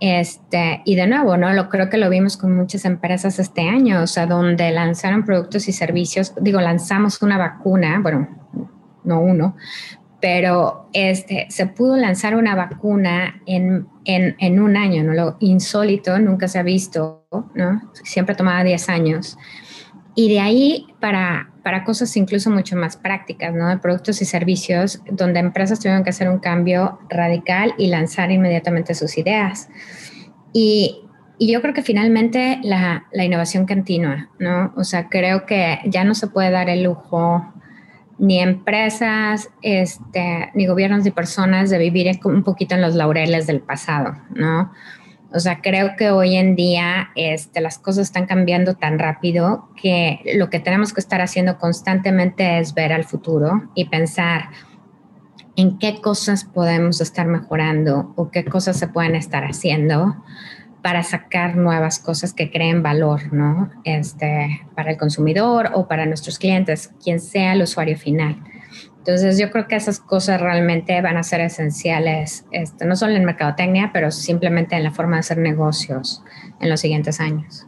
Este, 0.00 0.80
y 0.86 0.94
de 0.94 1.06
nuevo, 1.06 1.36
¿no? 1.36 1.52
Lo 1.52 1.68
creo 1.68 1.90
que 1.90 1.98
lo 1.98 2.08
vimos 2.08 2.38
con 2.38 2.56
muchas 2.56 2.86
empresas 2.86 3.38
este 3.38 3.68
año, 3.68 4.02
o 4.02 4.06
sea, 4.06 4.24
donde 4.24 4.70
lanzaron 4.70 5.26
productos 5.26 5.68
y 5.68 5.72
servicios, 5.72 6.32
digo, 6.40 6.62
lanzamos 6.62 7.20
una 7.20 7.36
vacuna, 7.36 8.00
bueno, 8.00 8.26
no 9.04 9.20
uno, 9.20 9.54
pero 10.18 10.88
este, 10.94 11.46
se 11.50 11.66
pudo 11.66 11.98
lanzar 11.98 12.36
una 12.36 12.54
vacuna 12.54 13.42
en, 13.44 13.86
en, 14.08 14.36
en, 14.38 14.58
un 14.58 14.76
año, 14.76 15.04
¿no? 15.04 15.12
Lo 15.12 15.36
insólito, 15.38 16.18
nunca 16.18 16.48
se 16.48 16.58
ha 16.58 16.62
visto, 16.62 17.26
¿no? 17.54 17.92
Siempre 18.04 18.34
tomaba 18.34 18.64
10 18.64 18.88
años. 18.88 19.36
Y 20.14 20.30
de 20.30 20.40
ahí 20.40 20.86
para, 20.98 21.52
para 21.62 21.84
cosas 21.84 22.16
incluso 22.16 22.50
mucho 22.50 22.74
más 22.74 22.96
prácticas, 22.96 23.54
¿no? 23.54 23.68
De 23.68 23.76
productos 23.76 24.22
y 24.22 24.24
servicios, 24.24 25.02
donde 25.10 25.40
empresas 25.40 25.78
tuvieron 25.78 26.04
que 26.04 26.10
hacer 26.10 26.30
un 26.30 26.38
cambio 26.38 26.98
radical 27.10 27.74
y 27.76 27.88
lanzar 27.88 28.30
inmediatamente 28.30 28.94
sus 28.94 29.18
ideas. 29.18 29.68
Y, 30.54 31.02
y 31.38 31.52
yo 31.52 31.60
creo 31.60 31.74
que 31.74 31.82
finalmente 31.82 32.60
la, 32.62 33.06
la 33.12 33.24
innovación 33.24 33.66
continua, 33.66 34.30
¿no? 34.38 34.72
O 34.74 34.84
sea, 34.84 35.10
creo 35.10 35.44
que 35.44 35.80
ya 35.84 36.02
no 36.04 36.14
se 36.14 36.28
puede 36.28 36.50
dar 36.50 36.70
el 36.70 36.84
lujo 36.84 37.44
ni 38.18 38.40
empresas, 38.40 39.50
este, 39.62 40.50
ni 40.54 40.66
gobiernos 40.66 41.04
ni 41.04 41.10
personas 41.10 41.70
de 41.70 41.78
vivir 41.78 42.18
un 42.24 42.42
poquito 42.42 42.74
en 42.74 42.82
los 42.82 42.94
laureles 42.94 43.46
del 43.46 43.60
pasado, 43.60 44.16
¿no? 44.34 44.72
O 45.32 45.40
sea, 45.40 45.60
creo 45.60 45.90
que 45.96 46.10
hoy 46.10 46.36
en 46.36 46.56
día 46.56 47.10
este, 47.14 47.60
las 47.60 47.78
cosas 47.78 48.06
están 48.06 48.26
cambiando 48.26 48.74
tan 48.74 48.98
rápido 48.98 49.68
que 49.80 50.20
lo 50.36 50.48
que 50.48 50.58
tenemos 50.58 50.94
que 50.94 51.00
estar 51.00 51.20
haciendo 51.20 51.58
constantemente 51.58 52.58
es 52.58 52.72
ver 52.72 52.92
al 52.94 53.04
futuro 53.04 53.70
y 53.74 53.86
pensar 53.86 54.48
en 55.56 55.78
qué 55.78 56.00
cosas 56.00 56.44
podemos 56.44 57.00
estar 57.02 57.26
mejorando 57.26 58.14
o 58.16 58.30
qué 58.30 58.44
cosas 58.44 58.78
se 58.78 58.88
pueden 58.88 59.16
estar 59.16 59.44
haciendo 59.44 60.16
para 60.88 61.02
sacar 61.02 61.54
nuevas 61.54 61.98
cosas 61.98 62.32
que 62.32 62.50
creen 62.50 62.82
valor, 62.82 63.30
¿no? 63.30 63.70
Este, 63.84 64.62
para 64.74 64.92
el 64.92 64.96
consumidor 64.96 65.70
o 65.74 65.86
para 65.86 66.06
nuestros 66.06 66.38
clientes, 66.38 66.94
quien 67.04 67.20
sea 67.20 67.52
el 67.52 67.60
usuario 67.60 67.98
final. 67.98 68.42
Entonces 68.96 69.38
yo 69.38 69.50
creo 69.50 69.68
que 69.68 69.76
esas 69.76 70.00
cosas 70.00 70.40
realmente 70.40 70.98
van 71.02 71.18
a 71.18 71.22
ser 71.24 71.42
esenciales, 71.42 72.46
este, 72.52 72.86
no 72.86 72.96
solo 72.96 73.12
en 73.16 73.26
mercadotecnia, 73.26 73.90
pero 73.92 74.10
simplemente 74.10 74.76
en 74.76 74.82
la 74.82 74.90
forma 74.90 75.16
de 75.16 75.20
hacer 75.20 75.36
negocios 75.36 76.22
en 76.58 76.70
los 76.70 76.80
siguientes 76.80 77.20
años. 77.20 77.66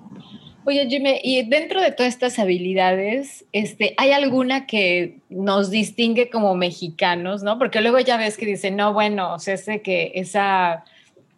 Oye, 0.65 0.87
Jimmy, 0.89 1.21
y 1.23 1.47
dentro 1.47 1.83
de 1.83 1.93
todas 1.93 2.15
estas 2.15 2.39
habilidades, 2.39 3.45
este, 3.53 3.93
¿hay 3.99 4.13
alguna 4.13 4.67
que 4.67 5.19
nos 5.29 5.69
distingue 5.69 6.31
como 6.31 6.55
mexicanos, 6.55 7.43
no? 7.43 7.59
Porque 7.59 7.83
luego 7.83 8.01
ya 8.01 8.17
ves 8.17 8.39
que 8.39 8.47
dicen, 8.47 8.77
no, 8.77 8.95
bueno, 8.95 9.35
o 9.35 9.39
sea, 9.39 9.59
sé 9.59 9.83
que 9.83 10.13
esa 10.15 10.85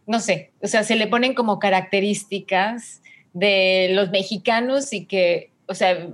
no 0.06 0.20
sé, 0.20 0.52
o 0.62 0.66
sea, 0.66 0.82
se 0.82 0.96
le 0.96 1.06
ponen 1.06 1.34
como 1.34 1.58
características 1.58 3.02
de 3.32 3.90
los 3.92 4.10
mexicanos 4.10 4.92
y 4.92 5.06
que, 5.06 5.50
o 5.66 5.74
sea, 5.74 6.08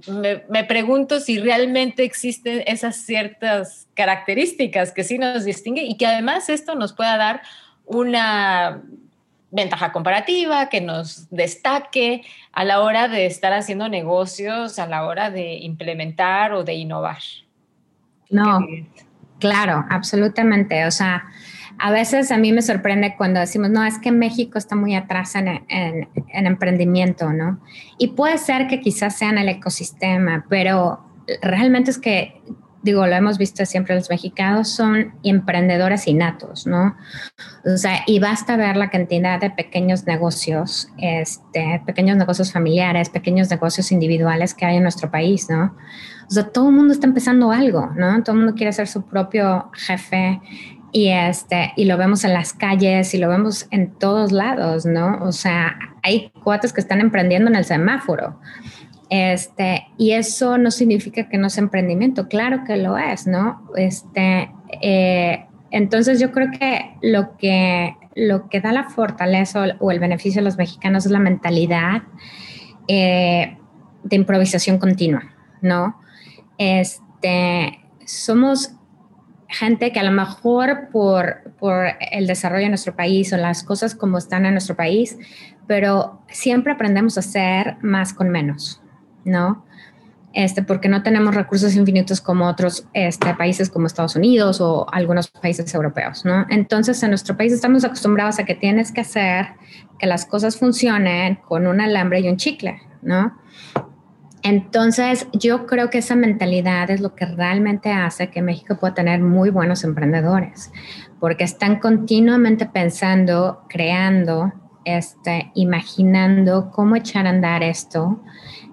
me, 0.48 0.64
pregunto 0.64 1.20
si 1.20 1.38
realmente 1.38 2.04
existen 2.04 2.62
esas 2.66 2.96
ciertas 2.96 3.88
características 3.94 4.92
que 4.92 5.04
sí 5.04 5.18
nos 5.18 5.44
distinguen 5.44 5.86
y 5.86 5.96
que 5.96 6.06
además 6.06 6.48
esto 6.48 6.74
nos 6.74 6.92
pueda 6.92 7.16
dar 7.16 7.42
una 7.86 8.82
ventaja 9.50 9.92
comparativa, 9.92 10.68
que 10.68 10.80
nos 10.80 11.28
destaque 11.30 12.22
a 12.52 12.64
la 12.64 12.80
hora 12.80 13.08
de 13.08 13.26
estar 13.26 13.52
haciendo 13.52 13.88
negocios, 13.88 14.78
a 14.78 14.86
la 14.86 15.06
hora 15.06 15.30
de 15.30 15.54
implementar 15.54 16.52
o 16.52 16.64
de 16.64 16.74
innovar. 16.74 17.18
No, 18.30 18.60
claro, 19.40 19.86
absolutamente. 19.88 20.84
O 20.84 20.90
sea, 20.90 21.24
a 21.78 21.92
veces 21.92 22.32
a 22.32 22.38
mí 22.38 22.52
me 22.52 22.62
sorprende 22.62 23.14
cuando 23.16 23.40
decimos, 23.40 23.70
no, 23.70 23.84
es 23.84 23.98
que 23.98 24.10
México 24.10 24.58
está 24.58 24.74
muy 24.74 24.96
atrás 24.96 25.34
en, 25.36 26.08
emprendimiento, 26.32 27.32
¿no? 27.32 27.60
Y 27.98 28.08
puede 28.08 28.38
ser 28.38 28.66
que 28.66 28.80
quizás 28.80 29.16
sea 29.16 29.30
en 29.30 29.38
el 29.38 29.48
ecosistema, 29.48 30.44
pero 30.48 31.04
realmente 31.40 31.92
es 31.92 31.98
que, 31.98 32.42
digo, 32.82 33.06
lo 33.06 33.14
hemos 33.14 33.38
visto 33.38 33.64
siempre, 33.64 33.94
los 33.94 34.10
mexicanos 34.10 34.68
son 34.68 35.14
emprendedores 35.22 36.08
innatos, 36.08 36.66
¿no? 36.66 36.96
O 37.64 37.76
sea, 37.76 38.02
y 38.06 38.18
basta 38.18 38.56
ver 38.56 38.76
la 38.76 38.90
cantidad 38.90 39.40
de 39.40 39.50
pequeños 39.50 40.04
negocios, 40.04 40.88
este, 40.98 41.80
pequeños 41.86 42.16
negocios 42.16 42.52
familiares, 42.52 43.08
pequeños 43.08 43.50
negocios 43.50 43.92
individuales 43.92 44.52
que 44.52 44.66
hay 44.66 44.78
en 44.78 44.82
nuestro 44.82 45.12
país, 45.12 45.48
¿no? 45.48 45.76
O 46.26 46.30
sea, 46.30 46.48
todo 46.48 46.68
el 46.68 46.74
mundo 46.74 46.92
está 46.92 47.06
empezando 47.06 47.52
algo, 47.52 47.90
¿no? 47.96 48.22
Todo 48.24 48.34
el 48.34 48.42
mundo 48.42 48.54
quiere 48.54 48.72
ser 48.72 48.88
su 48.88 49.02
propio 49.02 49.70
jefe 49.74 50.40
Y, 50.90 51.08
este, 51.08 51.72
y 51.76 51.84
lo 51.84 51.98
vemos 51.98 52.24
en 52.24 52.32
las 52.32 52.54
calles 52.54 53.12
y 53.14 53.18
lo 53.18 53.28
vemos 53.28 53.66
en 53.70 53.92
todos 53.92 54.32
lados, 54.32 54.86
¿no? 54.86 55.18
O 55.22 55.32
sea, 55.32 55.78
hay 56.02 56.30
cuates 56.42 56.72
que 56.72 56.80
están 56.80 57.00
emprendiendo 57.00 57.50
en 57.50 57.56
el 57.56 57.64
semáforo. 57.64 58.38
Este, 59.10 59.86
y 59.96 60.12
eso 60.12 60.58
no 60.58 60.70
significa 60.70 61.28
que 61.28 61.38
no 61.38 61.48
sea 61.48 61.62
emprendimiento, 61.62 62.28
claro 62.28 62.64
que 62.64 62.76
lo 62.76 62.98
es, 62.98 63.26
¿no? 63.26 63.62
Este, 63.76 64.50
eh, 64.82 65.46
entonces 65.70 66.20
yo 66.20 66.30
creo 66.30 66.50
que 66.50 66.94
lo 67.02 67.36
que, 67.36 67.96
lo 68.14 68.48
que 68.48 68.60
da 68.60 68.72
la 68.72 68.84
fortaleza 68.84 69.64
o, 69.78 69.90
el 69.90 69.98
beneficio 69.98 70.40
a 70.40 70.44
los 70.44 70.58
mexicanos 70.58 71.06
es 71.06 71.12
la 71.12 71.20
mentalidad 71.20 72.02
eh, 72.86 73.56
de 74.04 74.16
improvisación 74.16 74.78
continua, 74.78 75.22
¿no? 75.62 75.98
Este, 76.58 77.80
somos 78.04 78.72
gente 79.48 79.92
que 79.92 80.00
a 80.00 80.02
lo 80.02 80.10
mejor 80.10 80.88
por, 80.92 81.52
por 81.58 81.86
el 82.12 82.26
desarrollo 82.26 82.64
de 82.64 82.68
nuestro 82.68 82.94
país 82.94 83.32
o 83.32 83.36
las 83.36 83.62
cosas 83.62 83.94
como 83.94 84.18
están 84.18 84.44
en 84.46 84.52
nuestro 84.52 84.76
país, 84.76 85.16
pero 85.66 86.20
siempre 86.28 86.72
aprendemos 86.72 87.16
a 87.16 87.20
hacer 87.20 87.76
más 87.82 88.12
con 88.12 88.28
menos, 88.28 88.82
¿no? 89.24 89.64
Este, 90.34 90.62
porque 90.62 90.88
no 90.90 91.02
tenemos 91.02 91.34
recursos 91.34 91.74
infinitos 91.74 92.20
como 92.20 92.46
otros 92.46 92.86
este, 92.92 93.34
países 93.34 93.70
como 93.70 93.86
Estados 93.86 94.14
Unidos 94.14 94.60
o 94.60 94.86
algunos 94.92 95.28
países 95.28 95.74
europeos, 95.74 96.24
¿no? 96.26 96.46
Entonces, 96.50 97.02
en 97.02 97.10
nuestro 97.10 97.36
país 97.36 97.52
estamos 97.52 97.84
acostumbrados 97.84 98.38
a 98.38 98.44
que 98.44 98.54
tienes 98.54 98.92
que 98.92 99.00
hacer 99.00 99.46
que 99.98 100.06
las 100.06 100.26
cosas 100.26 100.58
funcionen 100.58 101.36
con 101.36 101.66
un 101.66 101.80
alambre 101.80 102.20
y 102.20 102.28
un 102.28 102.36
chicle, 102.36 102.80
¿no? 103.00 103.38
Entonces, 104.42 105.26
yo 105.32 105.66
creo 105.66 105.90
que 105.90 105.98
esa 105.98 106.14
mentalidad 106.14 106.90
es 106.90 107.00
lo 107.00 107.14
que 107.14 107.26
realmente 107.26 107.90
hace 107.90 108.30
que 108.30 108.42
México 108.42 108.78
pueda 108.78 108.94
tener 108.94 109.20
muy 109.20 109.50
buenos 109.50 109.84
emprendedores, 109.84 110.72
porque 111.18 111.44
están 111.44 111.80
continuamente 111.80 112.66
pensando, 112.66 113.64
creando, 113.68 114.52
este, 114.84 115.50
imaginando 115.54 116.70
cómo 116.70 116.96
echar 116.96 117.26
a 117.26 117.30
andar 117.30 117.62
esto 117.62 118.22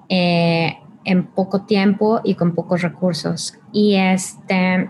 eh, 0.07 0.77
en 1.03 1.25
poco 1.25 1.65
tiempo 1.65 2.21
y 2.23 2.35
con 2.35 2.53
pocos 2.53 2.81
recursos. 2.81 3.57
Y, 3.73 3.95
este, 3.95 4.89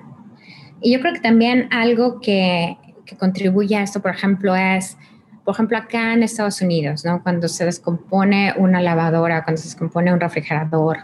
y 0.82 0.94
yo 0.94 1.00
creo 1.00 1.14
que 1.14 1.22
también 1.22 1.70
algo 1.72 2.20
que, 2.20 2.78
que 3.06 3.18
contribuye 3.18 3.78
a 3.78 3.84
esto, 3.84 4.02
por 4.02 4.12
ejemplo, 4.12 4.56
es 4.56 4.98
por 5.46 5.54
ejemplo, 5.54 5.78
acá 5.78 6.14
en 6.14 6.24
Estados 6.24 6.60
Unidos, 6.62 7.06
¿no? 7.06 7.22
Cuando 7.22 7.48
se 7.48 7.66
descompone 7.66 8.54
una 8.58 8.82
lavadora, 8.82 9.44
cuando 9.44 9.62
se 9.62 9.68
descompone 9.68 10.12
un 10.12 10.20
refrigerador, 10.20 10.98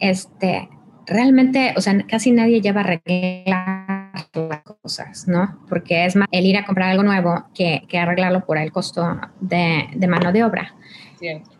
este, 0.00 0.68
realmente, 1.06 1.72
o 1.76 1.80
sea, 1.80 1.96
casi 2.06 2.32
nadie 2.32 2.60
lleva 2.60 2.80
a 2.80 2.84
arreglar 2.84 4.10
las 4.34 4.62
cosas, 4.62 5.28
¿no? 5.28 5.60
Porque 5.68 6.04
es 6.04 6.16
más 6.16 6.26
el 6.32 6.46
ir 6.46 6.56
a 6.56 6.66
comprar 6.66 6.90
algo 6.90 7.04
nuevo 7.04 7.46
que, 7.54 7.84
que 7.88 7.98
arreglarlo 7.98 8.44
por 8.44 8.58
el 8.58 8.72
costo 8.72 9.20
de, 9.40 9.88
de 9.94 10.06
mano 10.08 10.32
de 10.32 10.42
obra. 10.42 10.74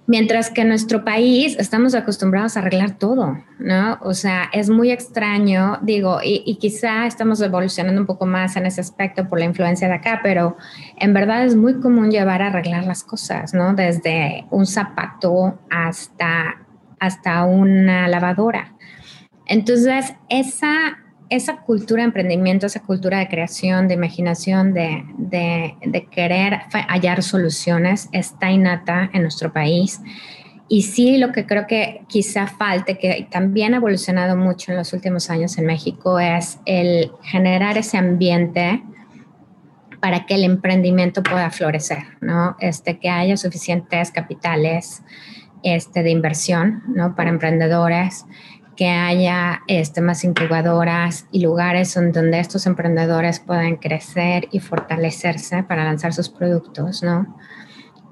Mientras 0.07 0.51
que 0.51 0.61
en 0.61 0.69
nuestro 0.69 1.05
país 1.05 1.57
estamos 1.59 1.95
acostumbrados 1.95 2.57
a 2.57 2.61
arreglar 2.61 2.99
todo, 2.99 3.39
¿no? 3.59 3.99
O 4.03 4.15
sea, 4.15 4.49
es 4.53 4.71
muy 4.71 4.91
extraño, 4.91 5.79
digo, 5.83 6.21
y, 6.23 6.57
quizá 6.57 7.07
estamos 7.07 7.41
evolucionando 7.41 8.01
un 8.01 8.07
poco 8.07 8.27
más 8.27 8.57
en 8.57 8.67
ese 8.67 8.81
aspecto 8.81 9.29
por 9.29 9.39
la 9.39 9.47
influencia 9.47 9.89
de 9.89 9.95
acá, 9.95 10.21
pero 10.23 10.57
en 10.99 11.13
verdad 11.13 11.45
es 11.45 11.57
muy 11.57 11.81
común 11.81 12.11
llevar 12.11 12.43
a 12.43 12.49
arreglar 12.49 12.85
las 12.85 13.03
cosas, 13.03 13.55
¿no? 13.55 13.75
Desde 13.75 14.47
un 14.51 14.67
zapato 14.67 15.59
hasta, 15.71 16.63
hasta 17.01 17.45
una 17.45 18.07
lavadora. 18.09 18.75
Entonces, 19.47 20.15
esa 20.29 20.99
esa 21.29 21.59
cultura 21.59 22.03
de 22.03 22.07
emprendimiento, 22.07 22.67
esa 22.67 22.83
cultura 22.83 23.19
de 23.19 23.29
creación, 23.29 23.89
de 23.89 23.95
imaginación, 23.95 24.73
de, 24.73 25.05
de, 25.19 26.07
querer 26.11 26.61
hallar 26.89 27.23
soluciones, 27.23 28.09
está 28.13 28.51
innata 28.51 29.11
en 29.13 29.23
nuestro 29.23 29.53
país. 29.53 30.01
Y 30.69 30.83
sí, 30.83 31.19
lo 31.19 31.33
que 31.33 31.47
creo 31.47 31.67
que 31.67 32.03
quizá 32.09 32.47
falte, 32.47 32.99
que 32.99 33.29
también 33.31 33.75
ha 33.75 33.79
evolucionado 33.79 34.37
mucho 34.37 34.73
en 34.73 34.79
los 34.79 34.93
últimos 34.93 35.31
años 35.31 35.59
en 35.59 35.67
México, 35.67 36.19
es 36.19 36.59
el 36.65 37.13
generar 37.23 37.79
ese 37.79 37.99
ambiente 37.99 38.83
para 40.01 40.27
que 40.27 40.35
el 40.35 40.45
emprendimiento 40.45 41.23
pueda 41.23 41.51
florecer, 41.51 42.05
¿no? 42.21 42.57
Este, 42.61 42.99
que 42.99 43.09
haya 43.09 43.37
suficientes 43.37 44.11
capitales 44.11 45.03
este, 45.63 46.03
de 46.03 46.11
inversión, 46.11 46.83
¿no? 46.89 47.17
Para 47.17 47.31
emprendedores, 47.31 48.27
que 48.77 48.89
haya 48.89 49.63
este, 49.67 50.01
más 50.01 50.23
incubadoras 50.25 51.27
y 51.33 51.41
lugares 51.41 51.95
donde 51.95 52.39
estos 52.39 52.67
emprendedores 52.67 53.41
puedan 53.41 53.77
crecer 53.77 54.49
y 54.53 54.61
fortalecerse 54.61 55.63
para 55.63 55.85
lanzar 55.85 56.13
sus 56.13 56.29
productos, 56.29 57.03
¿no? 57.03 57.37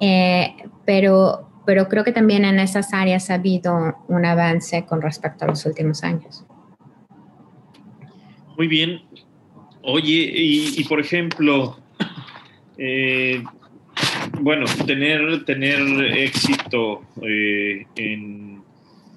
Eh, 0.00 0.54
pero, 0.86 1.50
pero 1.66 1.88
creo 1.88 2.02
que 2.02 2.12
también 2.12 2.44
en 2.44 2.58
esas 2.58 2.92
áreas 2.94 3.30
ha 3.30 3.34
habido 3.34 3.94
un 4.08 4.24
avance 4.24 4.84
con 4.86 5.02
respecto 5.02 5.44
a 5.44 5.48
los 5.48 5.64
últimos 5.66 6.02
años. 6.02 6.44
Muy 8.56 8.68
bien. 8.68 9.02
Oye, 9.82 10.30
y, 10.34 10.84
por 10.84 10.98
ejemplo, 10.98 11.76
eh, 12.78 13.42
bueno, 14.40 14.64
tener, 14.86 15.44
tener 15.44 15.80
éxito 16.16 17.02
eh, 17.22 17.84
en 17.96 18.53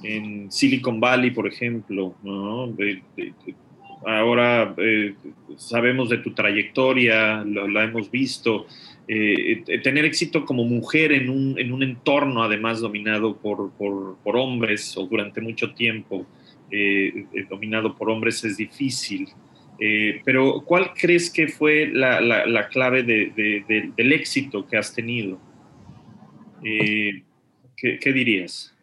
en 0.08 0.52
Silicon 0.52 1.00
Valley, 1.00 1.32
por 1.32 1.48
ejemplo, 1.48 2.15
ahora 4.06 4.74
eh, 4.78 5.15
sabemos 5.58 6.10
de 6.10 6.20
tu 6.20 6.34
trayectoria, 6.34 7.43
la 7.43 7.84
hemos 7.84 8.10
visto. 8.10 8.67
Eh, 9.08 9.63
eh, 9.67 9.80
tener 9.80 10.06
éxito 10.06 10.46
como 10.46 10.65
mujer 10.65 11.13
en 11.13 11.30
un, 11.30 11.58
en 11.58 11.72
un 11.72 11.82
entorno 11.82 12.43
además 12.43 12.82
dominado 12.82 13.38
por, 13.38 13.72
por, 13.72 14.36
hombres 14.36 14.98
o 14.98 15.06
durante 15.08 15.39
mucho 15.39 15.74
tiempo 15.74 16.26
dominado 17.50 17.96
por 17.96 18.10
hombres 18.10 18.43
es 18.43 18.58
difícil. 18.58 19.30
pero 20.26 20.62
¿cuál 20.65 20.91
crees 20.93 21.30
que 21.30 21.48
fue 21.48 21.88
la, 21.88 22.20
la, 22.20 22.67
clave 22.67 23.04
de, 23.04 23.93
del 23.96 24.12
éxito 24.12 24.67
que 24.67 24.76
has 24.76 24.93
tenido? 24.93 25.39
¿qué, 26.62 28.00
¿Qué 28.00 28.13
dirías? 28.13 28.77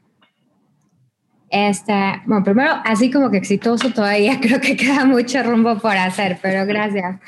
Este, 1.56 2.20
bueno, 2.26 2.42
primero, 2.42 2.72
así 2.84 3.12
como 3.12 3.30
que 3.30 3.36
exitoso 3.36 3.90
todavía, 3.90 4.40
creo 4.42 4.60
que 4.60 4.76
queda 4.76 5.04
mucho 5.04 5.40
rumbo 5.44 5.78
por 5.78 5.96
hacer, 5.96 6.40
pero 6.42 6.66
gracias. 6.66 7.20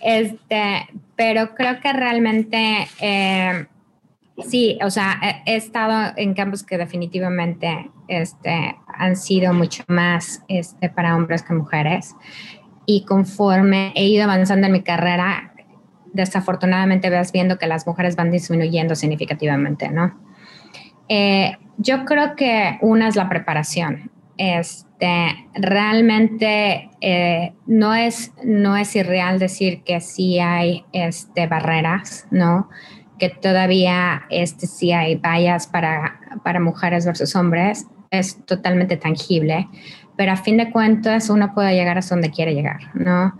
Este, 0.00 0.86
pero 1.16 1.56
creo 1.56 1.80
que 1.80 1.92
realmente 1.92 2.86
eh, 3.00 3.66
sí, 4.46 4.78
o 4.84 4.88
sea, 4.88 5.18
he, 5.44 5.56
estado 5.56 6.12
en 6.16 6.32
campos 6.34 6.62
que 6.62 6.78
definitivamente 6.78 7.90
este, 8.06 8.76
han 8.86 9.16
sido 9.16 9.52
mucho 9.52 9.82
más 9.88 10.44
este, 10.46 10.88
para 10.88 11.16
hombres 11.16 11.42
que 11.42 11.52
mujeres. 11.52 12.14
Y 12.86 13.04
conforme 13.04 13.92
he 13.96 14.06
ido 14.06 14.22
avanzando 14.22 14.68
en 14.68 14.74
mi 14.74 14.82
carrera, 14.82 15.54
desafortunadamente 16.12 17.10
vas 17.10 17.32
viendo 17.32 17.58
que 17.58 17.66
las 17.66 17.84
mujeres 17.84 18.14
van 18.14 18.30
disminuyendo 18.30 18.94
significativamente, 18.94 19.88
¿no? 19.88 20.14
Eh, 21.08 21.56
yo 21.78 22.04
creo 22.04 22.36
que 22.36 22.78
una 22.80 23.08
es 23.08 23.16
la 23.16 23.28
preparación. 23.28 24.10
Este, 24.38 25.48
realmente 25.54 26.90
eh, 27.00 27.52
no, 27.66 27.94
es, 27.94 28.32
no 28.44 28.76
es 28.76 28.94
irreal 28.96 29.38
decir 29.38 29.82
que 29.84 30.00
sí 30.00 30.38
hay 30.38 30.84
este, 30.92 31.46
barreras, 31.46 32.26
¿no? 32.30 32.68
Que 33.18 33.28
todavía 33.28 34.22
este, 34.30 34.66
sí 34.66 34.92
hay 34.92 35.16
vallas 35.16 35.66
para, 35.66 36.20
para 36.44 36.60
mujeres 36.60 37.04
versus 37.04 37.36
hombres. 37.36 37.86
Es 38.10 38.44
totalmente 38.44 38.96
tangible, 38.96 39.68
pero 40.16 40.32
a 40.32 40.36
fin 40.36 40.56
de 40.56 40.70
cuentas 40.70 41.30
uno 41.30 41.54
puede 41.54 41.74
llegar 41.74 41.98
hasta 41.98 42.14
donde 42.14 42.30
quiere 42.30 42.54
llegar, 42.54 42.80
¿no? 42.94 43.34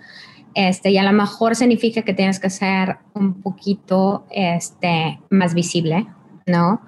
Este, 0.55 0.90
y 0.90 0.98
a 0.98 1.03
lo 1.03 1.12
mejor 1.12 1.57
significa 1.57 2.03
que 2.03 2.12
tienes 2.14 2.38
que 2.38 2.51
ser 2.51 2.98
un 3.14 3.40
poquito 3.40 4.27
este, 4.31 5.18
más 5.31 5.55
visible, 5.55 6.07
¿no? 6.46 6.83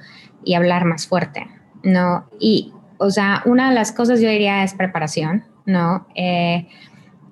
Y 0.44 0.54
hablar 0.54 0.84
más 0.84 1.06
fuerte, 1.06 1.46
¿no? 1.82 2.26
Y, 2.38 2.72
o 2.98 3.10
sea, 3.10 3.42
una 3.44 3.68
de 3.68 3.74
las 3.74 3.92
cosas 3.92 4.20
yo 4.20 4.28
diría 4.28 4.62
es 4.62 4.74
preparación, 4.74 5.44
¿no? 5.66 6.06
Eh, 6.14 6.68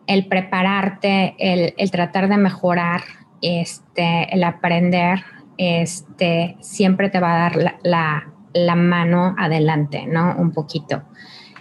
el 0.07 0.27
prepararte, 0.27 1.35
el, 1.39 1.91
tratar 1.91 2.29
de 2.29 2.37
mejorar, 2.37 3.03
este, 3.41 4.33
el 4.35 4.45
aprender, 4.45 5.25
este, 5.59 6.57
siempre 6.61 7.09
te 7.09 7.21
va 7.21 7.35
a 7.35 7.39
dar 7.39 7.57
la, 7.83 8.29
la, 8.53 8.75
mano 8.75 9.35
adelante, 9.39 10.07
¿no? 10.07 10.35
Un 10.37 10.53
poquito. 10.53 11.03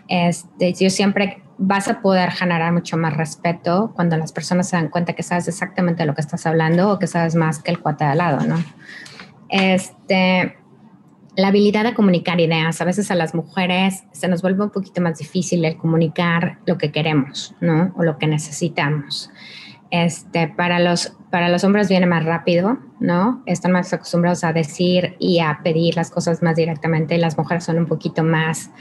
Este, 0.08 0.74
yo 0.74 0.90
siempre 0.90 1.44
vas 1.58 1.88
a 1.88 2.02
poder 2.02 2.32
generar 2.32 2.74
mucho 2.74 2.98
más 2.98 3.16
respeto 3.16 3.94
cuando 3.96 4.18
las 4.18 4.32
personas 4.32 4.68
se 4.68 4.76
dan 4.76 4.90
cuenta 4.90 5.14
que 5.14 5.24
sabes 5.24 5.48
exactamente 5.48 6.06
lo 6.06 6.16
que 6.16 6.22
estás 6.22 6.46
hablando 6.48 6.92
o 6.92 7.00
que 7.00 7.08
sabes 7.08 7.36
más 7.36 7.62
que 7.62 7.72
el 7.72 7.80
cuate 7.80 8.04
de 8.04 8.12
al 8.12 8.18
lado, 8.18 8.48
¿no? 8.48 8.56
Este, 9.50 10.58
la 11.36 11.48
habilidad 11.48 11.84
de 11.84 11.94
comunicar 11.94 12.40
ideas. 12.40 12.82
A 12.82 12.86
veces 12.86 13.12
a 13.12 13.16
las 13.16 13.34
mujeres 13.34 14.04
se 14.12 14.28
nos 14.28 14.42
vuelve 14.42 14.64
un 14.64 14.70
poquito 14.70 15.02
más 15.02 15.18
difícil 15.18 15.64
el 15.66 15.78
comunicar 15.78 16.60
lo 16.66 16.78
que 16.78 16.92
queremos, 16.92 17.56
¿no? 17.62 17.94
O 17.98 18.04
lo 18.04 18.18
que 18.18 18.28
necesitamos. 18.28 19.32
Este, 19.92 20.48
para, 20.48 20.80
los, 20.80 21.18
para 21.30 21.50
los 21.50 21.64
hombres 21.64 21.90
viene 21.90 22.06
más 22.06 22.24
rápido, 22.24 22.80
¿no? 23.00 23.44
Están 23.46 23.74
más 23.74 23.92
acostumbrados 23.94 24.44
a 24.44 24.54
decir 24.54 25.16
y 25.20 25.40
a 25.40 25.60
pedir 25.64 25.96
las 25.96 26.10
cosas 26.12 26.42
más 26.42 26.56
directamente 26.56 27.18
las 27.18 27.38
mujeres 27.38 27.66
son 27.66 27.78
un 27.78 27.88
poquito 27.88 28.24
más 28.24 28.72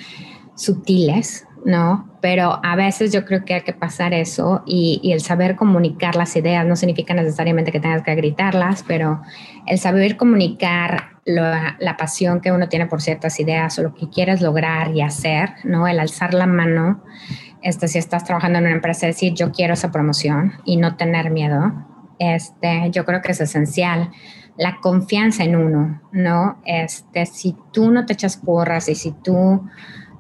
sutiles, 0.54 1.46
¿no? 1.64 2.08
Pero 2.20 2.60
a 2.62 2.76
veces 2.76 3.12
yo 3.12 3.24
creo 3.24 3.44
que 3.44 3.54
hay 3.54 3.60
que 3.62 3.72
pasar 3.72 4.14
eso 4.14 4.62
y, 4.66 5.00
el 5.12 5.20
saber 5.20 5.56
comunicar 5.56 6.16
las 6.16 6.36
ideas 6.36 6.66
no 6.66 6.76
significa 6.76 7.14
necesariamente 7.14 7.72
que 7.72 7.80
tengas 7.80 8.02
que 8.02 8.14
gritarlas, 8.14 8.84
pero 8.86 9.22
el 9.66 9.78
saber 9.78 10.16
comunicar 10.16 11.10
la, 11.24 11.96
pasión 11.98 12.40
que 12.40 12.52
uno 12.52 12.68
tiene 12.68 12.86
por 12.86 13.02
ciertas 13.02 13.38
ideas 13.40 13.78
o 13.78 13.82
lo 13.82 13.94
que 13.94 14.08
quieres 14.08 14.40
lograr 14.40 14.94
y 14.94 15.02
hacer, 15.02 15.50
¿no? 15.64 15.86
El 15.86 16.00
alzar 16.00 16.34
la 16.34 16.46
mano, 16.46 17.02
este, 17.62 17.88
si 17.88 17.98
estás 17.98 18.24
trabajando 18.24 18.58
en 18.58 18.66
una 18.66 18.74
empresa, 18.74 19.06
decir 19.06 19.34
yo 19.34 19.52
quiero 19.52 19.74
esa 19.74 19.90
promoción 19.90 20.54
y 20.64 20.76
no 20.76 20.96
tener 20.96 21.30
miedo, 21.30 21.72
este, 22.18 22.90
yo 22.90 23.04
creo 23.04 23.22
que 23.22 23.32
es 23.32 23.40
esencial. 23.40 24.10
La 24.56 24.78
confianza 24.82 25.44
en 25.44 25.56
uno, 25.56 26.02
¿no? 26.12 26.60
Este, 26.66 27.24
si 27.24 27.56
tú 27.72 27.90
no 27.90 28.04
te 28.04 28.12
echas 28.12 28.36
porras 28.36 28.88
y 28.88 28.94
si 28.94 29.12
tú 29.12 29.62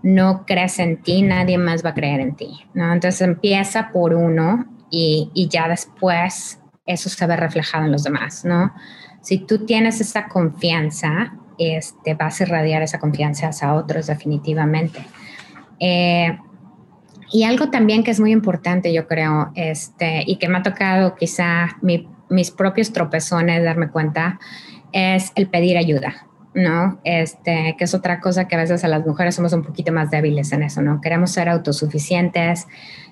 no 0.02 0.44
crees 0.46 0.78
en 0.78 1.02
ti, 1.02 1.22
nadie 1.22 1.58
más 1.58 1.84
va 1.84 1.90
a 1.90 1.94
creer 1.94 2.20
en 2.20 2.34
ti, 2.34 2.64
¿no? 2.74 2.92
Entonces 2.92 3.20
empieza 3.20 3.90
por 3.90 4.14
uno 4.14 4.66
y, 4.90 5.30
y 5.34 5.48
ya 5.48 5.68
después 5.68 6.60
eso 6.86 7.08
se 7.08 7.26
ve 7.26 7.36
reflejado 7.36 7.84
en 7.84 7.92
los 7.92 8.02
demás, 8.02 8.44
¿no? 8.44 8.72
Si 9.20 9.38
tú 9.38 9.66
tienes 9.66 10.00
esa 10.00 10.28
confianza, 10.28 11.34
este, 11.58 12.14
vas 12.14 12.40
a 12.40 12.44
irradiar 12.44 12.82
esa 12.82 12.98
confianza 12.98 13.48
hacia 13.48 13.74
otros 13.74 14.06
definitivamente. 14.06 15.04
Eh, 15.78 16.38
y 17.32 17.44
algo 17.44 17.70
también 17.70 18.02
que 18.02 18.10
es 18.10 18.18
muy 18.18 18.32
importante, 18.32 18.92
yo 18.92 19.06
creo, 19.06 19.52
este, 19.54 20.24
y 20.26 20.36
que 20.36 20.48
me 20.48 20.58
ha 20.58 20.62
tocado 20.62 21.14
quizá 21.14 21.76
mis 21.82 22.50
propios 22.50 22.92
tropezones 22.92 23.62
darme 23.62 23.90
cuenta, 23.90 24.40
es 24.92 25.32
el 25.36 25.48
pedir 25.48 25.76
ayuda. 25.76 26.26
¿No? 26.54 27.00
Este, 27.04 27.76
que 27.78 27.84
es 27.84 27.94
otra 27.94 28.20
cosa 28.20 28.48
que 28.48 28.56
a 28.56 28.58
veces 28.58 28.84
a 28.84 28.88
las 28.88 29.06
mujeres 29.06 29.34
somos 29.34 29.52
un 29.52 29.62
poquito 29.62 29.92
más 29.92 30.10
débiles 30.10 30.52
en 30.52 30.62
eso, 30.62 30.82
¿no? 30.82 31.00
Queremos 31.00 31.30
ser 31.30 31.48
autosuficientes, 31.48 32.66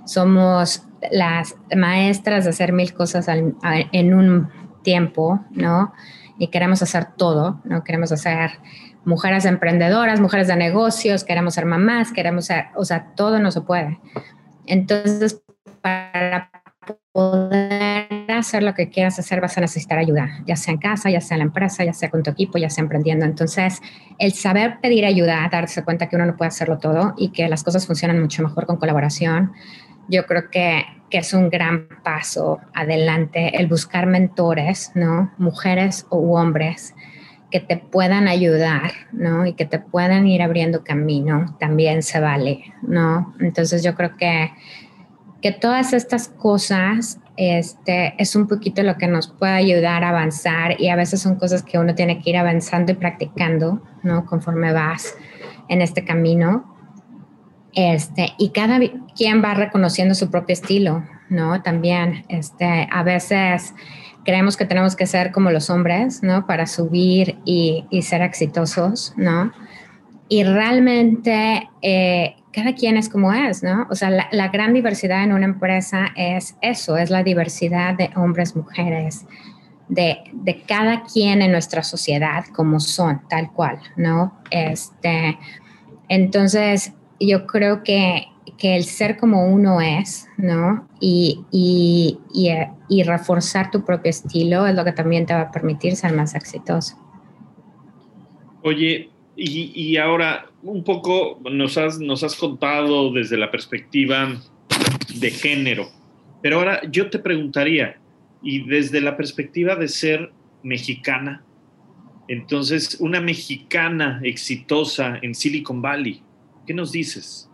somos 0.04 0.84
las 1.10 1.54
maestras 1.76 2.44
de 2.44 2.50
hacer 2.50 2.72
mil 2.72 2.92
cosas 2.94 3.28
en 3.28 4.14
un 4.14 4.48
tiempo, 4.82 5.40
¿no? 5.50 5.92
Y 6.38 6.48
queremos 6.48 6.82
hacer 6.82 7.06
todo, 7.16 7.60
¿no? 7.64 7.84
Queremos 7.84 8.10
hacer 8.12 8.52
mujeres 9.04 9.44
emprendedoras, 9.44 10.20
mujeres 10.20 10.48
de 10.48 10.56
negocios, 10.56 11.24
queremos 11.24 11.54
ser 11.54 11.64
mamás, 11.64 12.12
queremos 12.12 12.46
ser, 12.46 12.66
o 12.74 12.84
sea, 12.84 13.12
todo 13.14 13.38
no 13.38 13.50
se 13.50 13.62
puede. 13.62 13.98
Entonces, 14.66 15.42
para 15.80 16.50
poder 17.12 18.30
hacer 18.30 18.62
lo 18.62 18.74
que 18.74 18.90
quieras 18.90 19.18
hacer 19.18 19.40
vas 19.40 19.56
a 19.58 19.60
necesitar 19.60 19.98
ayuda, 19.98 20.28
ya 20.46 20.56
sea 20.56 20.74
en 20.74 20.80
casa, 20.80 21.10
ya 21.10 21.20
sea 21.20 21.36
en 21.36 21.40
la 21.40 21.44
empresa, 21.44 21.84
ya 21.84 21.92
sea 21.92 22.10
con 22.10 22.22
tu 22.22 22.30
equipo, 22.30 22.58
ya 22.58 22.70
sea 22.70 22.82
emprendiendo. 22.82 23.24
Entonces, 23.24 23.80
el 24.18 24.32
saber 24.32 24.78
pedir 24.80 25.04
ayuda, 25.04 25.48
darse 25.50 25.84
cuenta 25.84 26.08
que 26.08 26.16
uno 26.16 26.26
no 26.26 26.36
puede 26.36 26.48
hacerlo 26.48 26.78
todo 26.78 27.14
y 27.16 27.30
que 27.30 27.48
las 27.48 27.64
cosas 27.64 27.86
funcionan 27.86 28.20
mucho 28.20 28.42
mejor 28.42 28.66
con 28.66 28.76
colaboración, 28.76 29.52
yo 30.08 30.26
creo 30.26 30.50
que, 30.50 30.84
que 31.10 31.18
es 31.18 31.34
un 31.34 31.50
gran 31.50 31.88
paso 32.02 32.60
adelante 32.74 33.58
el 33.58 33.66
buscar 33.66 34.06
mentores, 34.06 34.92
¿no? 34.94 35.32
Mujeres 35.38 36.06
u 36.10 36.34
hombres 36.34 36.94
que 37.50 37.60
te 37.60 37.76
puedan 37.78 38.28
ayudar, 38.28 38.92
¿no? 39.12 39.46
Y 39.46 39.54
que 39.54 39.64
te 39.64 39.78
puedan 39.78 40.26
ir 40.26 40.42
abriendo 40.42 40.84
camino, 40.84 41.56
también 41.58 42.02
se 42.02 42.20
vale, 42.20 42.74
¿no? 42.82 43.34
Entonces 43.40 43.82
yo 43.82 43.94
creo 43.94 44.16
que 44.16 44.50
que 45.42 45.52
todas 45.52 45.92
estas 45.92 46.28
cosas 46.28 47.18
este, 47.36 48.14
es 48.18 48.34
un 48.34 48.48
poquito 48.48 48.82
lo 48.82 48.96
que 48.96 49.06
nos 49.06 49.28
puede 49.28 49.52
ayudar 49.52 50.02
a 50.02 50.08
avanzar 50.08 50.80
y 50.80 50.88
a 50.88 50.96
veces 50.96 51.20
son 51.20 51.36
cosas 51.36 51.62
que 51.62 51.78
uno 51.78 51.94
tiene 51.94 52.20
que 52.20 52.30
ir 52.30 52.36
avanzando 52.36 52.92
y 52.92 52.96
practicando, 52.96 53.80
¿no? 54.02 54.26
Conforme 54.26 54.72
vas 54.72 55.14
en 55.68 55.80
este 55.80 56.04
camino. 56.04 56.74
Este, 57.74 58.32
y 58.38 58.50
cada 58.50 58.80
quien 59.16 59.42
va 59.42 59.54
reconociendo 59.54 60.16
su 60.16 60.30
propio 60.30 60.54
estilo, 60.54 61.04
¿no? 61.28 61.62
También, 61.62 62.24
este, 62.28 62.88
a 62.90 63.04
veces 63.04 63.74
creemos 64.24 64.56
que 64.56 64.64
tenemos 64.64 64.96
que 64.96 65.06
ser 65.06 65.30
como 65.30 65.52
los 65.52 65.70
hombres, 65.70 66.24
¿no? 66.24 66.44
Para 66.44 66.66
subir 66.66 67.38
y, 67.44 67.86
y 67.90 68.02
ser 68.02 68.22
exitosos, 68.22 69.14
¿no? 69.16 69.52
Y 70.28 70.42
realmente 70.42 71.68
eh, 71.82 72.34
cada 72.52 72.74
quien 72.74 72.96
es 72.96 73.08
como 73.08 73.32
es, 73.32 73.62
¿no? 73.62 73.86
O 73.90 73.94
sea, 73.94 74.10
la, 74.10 74.48
gran 74.48 74.72
diversidad 74.72 75.22
en 75.22 75.32
una 75.32 75.44
empresa 75.44 76.08
es 76.16 76.56
eso, 76.62 76.96
es 76.96 77.10
la 77.10 77.22
diversidad 77.22 77.94
de 77.94 78.10
hombres, 78.16 78.56
mujeres, 78.56 79.26
de, 79.88 80.18
de, 80.32 80.62
cada 80.62 81.02
quien 81.04 81.42
en 81.42 81.52
nuestra 81.52 81.82
sociedad 81.82 82.44
como 82.54 82.80
son, 82.80 83.22
tal 83.28 83.52
cual, 83.52 83.80
¿no? 83.96 84.38
Este, 84.50 85.38
entonces, 86.08 86.92
yo 87.20 87.46
creo 87.46 87.82
que, 87.82 88.26
que 88.56 88.76
el 88.76 88.84
ser 88.84 89.18
como 89.18 89.46
uno 89.46 89.80
es, 89.80 90.28
¿no? 90.36 90.88
Y, 91.00 91.44
y, 91.50 92.18
y, 92.32 92.50
y 92.88 93.02
reforzar 93.02 93.70
tu 93.70 93.84
propio 93.84 94.10
estilo 94.10 94.66
es 94.66 94.74
lo 94.74 94.84
que 94.84 94.92
también 94.92 95.26
te 95.26 95.34
va 95.34 95.42
a 95.42 95.50
permitir 95.50 95.96
ser 95.96 96.12
más 96.12 96.34
exitoso. 96.34 96.96
Oye, 98.62 99.10
y, 99.38 99.96
ahora, 99.96 100.46
un 100.62 100.82
poco 100.82 101.40
nos 101.50 101.78
has, 101.78 102.00
nos 102.00 102.24
has 102.24 102.34
contado 102.34 103.12
desde 103.12 103.36
la 103.36 103.50
perspectiva 103.50 104.36
de 105.14 105.30
género, 105.30 105.88
pero 106.42 106.58
ahora 106.58 106.82
yo 106.90 107.08
te 107.08 107.18
preguntaría, 107.18 107.98
y 108.42 108.68
desde 108.68 109.00
la 109.00 109.16
perspectiva 109.16 109.76
de 109.76 109.88
ser 109.88 110.32
mexicana, 110.62 111.44
entonces, 112.28 112.98
una 113.00 113.20
mexicana 113.20 114.20
exitosa 114.22 115.18
en 115.22 115.34
Silicon 115.34 115.80
Valley, 115.80 116.22
¿qué 116.66 116.74
nos 116.74 116.92
dices? 116.92 117.48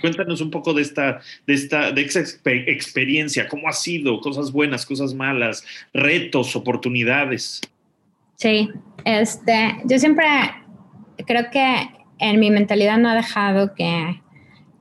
Cuéntanos 0.00 0.40
un 0.40 0.50
poco 0.50 0.72
de 0.72 0.82
esta, 0.82 1.20
de 1.46 1.54
esta, 1.54 1.92
de 1.92 2.00
experiencia, 2.68 3.48
cómo 3.48 3.68
ha 3.68 3.72
sido, 3.72 4.20
cosas 4.20 4.50
buenas, 4.50 4.86
cosas 4.86 5.12
malas, 5.12 5.64
retos, 5.92 6.56
oportunidades. 6.56 7.60
Sí, 8.36 8.70
este, 9.04 9.76
yo 9.84 9.98
siempre 9.98 10.24
creo 11.26 11.50
que 11.50 11.88
en 12.18 12.40
mi 12.40 12.50
mentalidad 12.50 12.98
no 12.98 13.10
ha 13.10 13.14
dejado 13.14 13.74
que, 13.74 14.22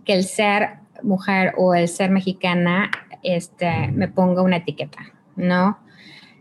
que 0.06 0.13
el 0.13 0.24
ser 0.24 0.82
mujer 1.04 1.54
o 1.58 1.74
el 1.74 1.88
ser 1.88 2.12
mexicana 2.12 2.91
este, 3.24 3.88
me 3.91 4.08
ponga 4.08 4.41
una 4.41 4.58
etiqueta, 4.58 5.00
¿no? 5.36 5.80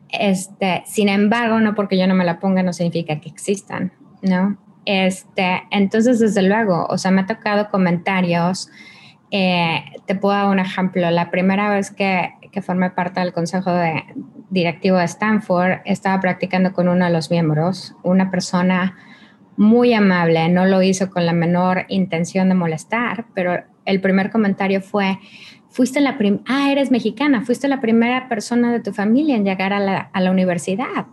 Este, 0.08 0.82
sin 0.86 1.08
embargo, 1.08 1.60
no 1.60 1.74
porque 1.74 1.96
yo 1.96 2.06
no 2.06 2.14
me 2.14 2.24
la 2.24 2.40
ponga 2.40 2.62
no 2.62 2.72
significa 2.72 3.20
que 3.20 3.28
existan, 3.28 3.92
¿no? 4.22 4.58
Este, 4.84 5.62
entonces, 5.70 6.18
desde 6.18 6.42
luego, 6.42 6.86
o 6.88 6.98
sea, 6.98 7.10
me 7.10 7.22
ha 7.22 7.26
tocado 7.26 7.68
comentarios. 7.68 8.70
Eh, 9.30 9.84
te 10.06 10.14
puedo 10.16 10.34
dar 10.34 10.48
un 10.48 10.58
ejemplo. 10.58 11.10
La 11.10 11.30
primera 11.30 11.70
vez 11.70 11.90
que, 11.90 12.32
que 12.50 12.62
formé 12.62 12.90
parte 12.90 13.20
del 13.20 13.32
consejo 13.32 13.70
directivo 14.48 14.96
de 14.96 15.04
Stanford, 15.04 15.80
estaba 15.84 16.20
practicando 16.20 16.72
con 16.72 16.88
uno 16.88 17.04
de 17.04 17.12
los 17.12 17.30
miembros, 17.30 17.94
una 18.02 18.30
persona 18.30 18.96
muy 19.60 19.92
amable, 19.92 20.48
no 20.48 20.64
lo 20.64 20.82
hizo 20.82 21.10
con 21.10 21.26
la 21.26 21.34
menor 21.34 21.84
intención 21.88 22.48
de 22.48 22.54
molestar, 22.54 23.26
pero 23.34 23.62
el 23.84 24.00
primer 24.00 24.30
comentario 24.30 24.80
fue, 24.80 25.18
fuiste 25.68 26.00
la 26.00 26.16
primera, 26.16 26.42
ah, 26.48 26.72
eres 26.72 26.90
mexicana, 26.90 27.42
fuiste 27.42 27.68
la 27.68 27.78
primera 27.78 28.26
persona 28.26 28.72
de 28.72 28.80
tu 28.80 28.94
familia 28.94 29.36
en 29.36 29.44
llegar 29.44 29.74
a 29.74 29.78
la, 29.78 29.98
a 30.14 30.20
la 30.22 30.30
universidad. 30.30 31.08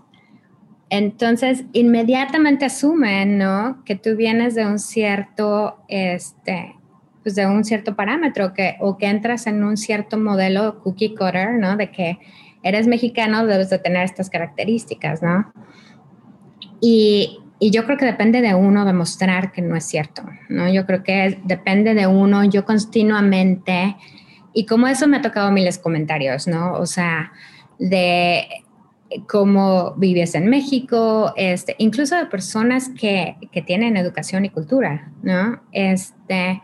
Entonces, 0.89 1.65
inmediatamente 1.73 2.63
asumen, 2.63 3.37
¿no? 3.37 3.83
Que 3.83 3.95
tú 3.95 4.15
vienes 4.15 4.55
de 4.55 4.65
un 4.65 4.79
cierto, 4.79 5.83
este, 5.89 6.73
pues 7.23 7.35
de 7.35 7.47
un 7.47 7.65
cierto 7.65 7.97
parámetro 7.97 8.53
que, 8.53 8.77
o 8.79 8.97
que 8.97 9.07
entras 9.07 9.45
en 9.47 9.61
un 9.61 9.75
cierto 9.75 10.17
modelo 10.17 10.79
cookie 10.83 11.15
cutter, 11.15 11.55
¿no? 11.55 11.75
De 11.75 11.91
que 11.91 12.17
eres 12.63 12.87
mexicano, 12.87 13.45
debes 13.45 13.69
de 13.69 13.79
tener 13.79 14.05
estas 14.05 14.29
características, 14.29 15.21
¿no? 15.21 15.51
Y, 16.79 17.41
y 17.59 17.71
yo 17.71 17.85
creo 17.85 17.97
que 17.97 18.05
depende 18.05 18.41
de 18.41 18.53
uno 18.53 18.85
demostrar 18.85 19.51
que 19.51 19.61
no 19.61 19.75
es 19.75 19.85
cierto, 19.85 20.23
¿no? 20.49 20.69
Yo 20.69 20.85
creo 20.85 21.03
que 21.03 21.39
depende 21.45 21.93
de 21.95 22.05
uno, 22.05 22.43
yo 22.43 22.65
continuamente, 22.65 23.95
y 24.53 24.65
como 24.65 24.87
eso 24.87 25.07
me 25.07 25.17
ha 25.17 25.21
tocado 25.21 25.51
miles 25.51 25.79
comentarios, 25.79 26.47
¿no? 26.47 26.73
O 26.73 26.85
sea, 26.85 27.31
de 27.79 28.47
cómo 29.27 29.95
vives 29.97 30.35
en 30.35 30.49
México, 30.49 31.33
este, 31.35 31.75
incluso 31.79 32.15
de 32.15 32.25
personas 32.25 32.89
que, 32.89 33.37
que 33.51 33.61
tienen 33.61 33.97
educación 33.97 34.45
y 34.45 34.49
cultura, 34.49 35.11
¿no? 35.23 35.61
Este, 35.71 36.61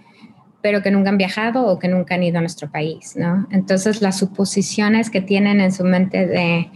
pero 0.61 0.81
que 0.81 0.91
nunca 0.91 1.09
han 1.09 1.17
viajado 1.17 1.65
o 1.65 1.79
que 1.79 1.87
nunca 1.87 2.15
han 2.15 2.23
ido 2.23 2.37
a 2.37 2.41
nuestro 2.41 2.71
país, 2.71 3.15
¿no? 3.15 3.47
Entonces 3.51 4.01
las 4.01 4.19
suposiciones 4.19 5.09
que 5.09 5.21
tienen 5.21 5.59
en 5.59 5.71
su 5.71 5.83
mente 5.83 6.27
de 6.27 6.69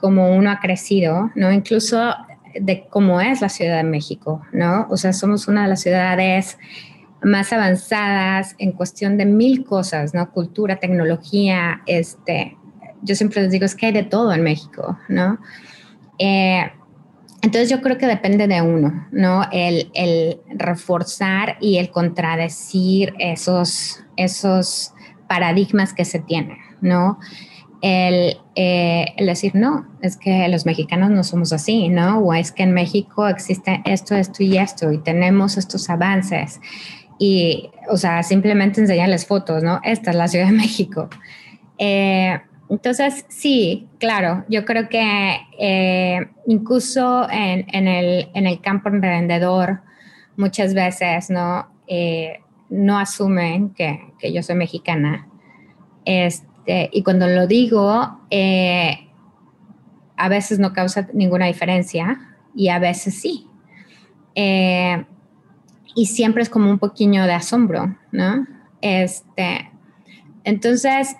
cómo 0.00 0.34
uno 0.34 0.50
ha 0.50 0.60
crecido, 0.60 1.30
¿no? 1.34 1.52
Incluso 1.52 2.14
de 2.54 2.86
cómo 2.88 3.20
es 3.20 3.40
la 3.40 3.48
Ciudad 3.48 3.76
de 3.76 3.84
México, 3.84 4.42
¿no? 4.52 4.86
O 4.90 4.96
sea, 4.96 5.12
somos 5.12 5.48
una 5.48 5.62
de 5.62 5.68
las 5.68 5.80
ciudades 5.80 6.58
más 7.22 7.52
avanzadas 7.52 8.54
en 8.58 8.72
cuestión 8.72 9.16
de 9.16 9.26
mil 9.26 9.64
cosas, 9.64 10.14
¿no? 10.14 10.30
Cultura, 10.32 10.76
tecnología, 10.76 11.82
este, 11.86 12.56
yo 13.02 13.14
siempre 13.14 13.42
les 13.42 13.50
digo, 13.50 13.64
es 13.64 13.74
que 13.74 13.86
hay 13.86 13.92
de 13.92 14.02
todo 14.02 14.32
en 14.32 14.42
México, 14.42 14.98
¿no? 15.08 15.38
Eh, 16.18 16.70
entonces 17.42 17.70
yo 17.70 17.80
creo 17.80 17.96
que 17.96 18.06
depende 18.06 18.46
de 18.46 18.60
uno, 18.60 19.06
¿no? 19.12 19.44
El, 19.50 19.90
el, 19.94 20.40
reforzar 20.50 21.56
y 21.60 21.78
el 21.78 21.90
contradecir 21.90 23.14
esos, 23.18 24.04
esos 24.16 24.92
paradigmas 25.26 25.94
que 25.94 26.04
se 26.04 26.18
tienen, 26.18 26.58
¿no? 26.82 27.18
El, 27.82 28.36
eh, 28.56 29.06
el, 29.16 29.26
decir, 29.26 29.54
no, 29.54 29.86
es 30.02 30.16
que 30.18 30.46
los 30.48 30.66
mexicanos 30.66 31.10
no 31.10 31.24
somos 31.24 31.52
así, 31.52 31.88
¿no? 31.88 32.18
O 32.18 32.34
es 32.34 32.52
que 32.52 32.62
en 32.62 32.72
México 32.72 33.26
existe 33.26 33.80
esto, 33.86 34.14
esto 34.14 34.42
y 34.42 34.58
esto 34.58 34.92
y 34.92 34.98
tenemos 34.98 35.56
estos 35.56 35.88
avances. 35.88 36.60
Y, 37.18 37.70
o 37.88 37.96
sea, 37.96 38.22
simplemente 38.22 38.80
enseñarles 38.80 39.26
fotos, 39.26 39.62
¿no? 39.62 39.80
Esta 39.82 40.10
es 40.10 40.16
la 40.16 40.28
Ciudad 40.28 40.46
de 40.46 40.52
México. 40.52 41.08
Eh, 41.78 42.38
entonces, 42.68 43.24
sí, 43.28 43.88
claro, 43.98 44.44
yo 44.48 44.64
creo 44.66 44.88
que 44.88 45.38
eh, 45.58 46.28
incluso 46.46 47.28
en, 47.30 47.88
el, 47.88 48.28
en, 48.34 48.46
el, 48.46 48.60
campo 48.60 48.90
emprendedor, 48.90 49.80
muchas 50.36 50.74
veces 50.74 51.30
no, 51.30 51.66
no 52.68 52.98
asumen 52.98 53.70
que, 53.70 54.12
que, 54.18 54.32
yo 54.32 54.42
soy 54.42 54.54
mexicana. 54.54 55.26
Este, 56.04 56.49
y 56.66 57.02
cuando 57.02 57.26
lo 57.26 57.46
digo, 57.46 58.20
eh, 58.30 59.08
a 60.16 60.28
veces 60.28 60.58
no 60.58 60.72
causa 60.72 61.08
ninguna 61.12 61.46
diferencia 61.46 62.20
y 62.54 62.68
a 62.68 62.78
veces 62.78 63.20
sí. 63.20 63.46
Eh, 64.34 65.04
y 65.94 66.06
siempre 66.06 66.42
es 66.42 66.48
como 66.48 66.70
un 66.70 66.78
poquillo 66.78 67.24
de 67.24 67.32
asombro, 67.32 67.96
¿no? 68.12 68.46
Este, 68.80 69.70
entonces, 70.44 71.16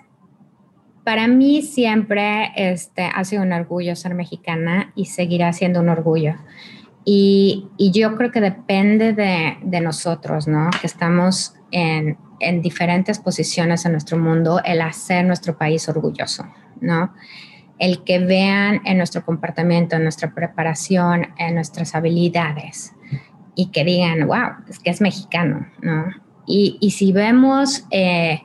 para 1.03 1.27
mí 1.27 1.61
siempre 1.61 2.51
este, 2.55 3.03
ha 3.03 3.23
sido 3.23 3.43
un 3.43 3.51
orgullo 3.51 3.95
ser 3.95 4.13
mexicana 4.13 4.93
y 4.95 5.05
seguirá 5.05 5.51
siendo 5.51 5.81
un 5.81 5.89
orgullo. 5.89 6.35
Y, 7.03 7.67
y 7.77 7.91
yo 7.91 8.15
creo 8.15 8.31
que 8.31 8.39
depende 8.41 9.13
de, 9.13 9.57
de, 9.63 9.81
nosotros, 9.81 10.47
¿no? 10.47 10.69
Que 10.79 10.85
estamos 10.85 11.55
en, 11.71 12.17
en, 12.41 12.61
diferentes 12.61 13.19
posiciones 13.19 13.85
en 13.85 13.93
nuestro 13.93 14.17
mundo, 14.17 14.61
el 14.63 14.81
hacer 14.81 15.25
nuestro 15.25 15.57
país 15.57 15.87
orgulloso, 15.89 16.45
¿no? 16.79 17.13
El 17.79 18.03
que 18.03 18.19
vean 18.19 18.81
en 18.85 18.97
nuestro 18.97 19.25
comportamiento, 19.25 19.95
en 19.95 20.03
nuestra 20.03 20.33
preparación, 20.33 21.27
en 21.37 21.55
nuestras 21.55 21.95
habilidades 21.95 22.93
y 23.55 23.71
que 23.71 23.83
digan, 23.83 24.27
wow, 24.27 24.65
es 24.69 24.79
que 24.79 24.89
es 24.89 25.01
mexicano, 25.01 25.67
¿no? 25.81 26.05
Y, 26.45 26.77
y 26.79 26.91
si 26.91 27.11
vemos 27.11 27.85
eh, 27.91 28.41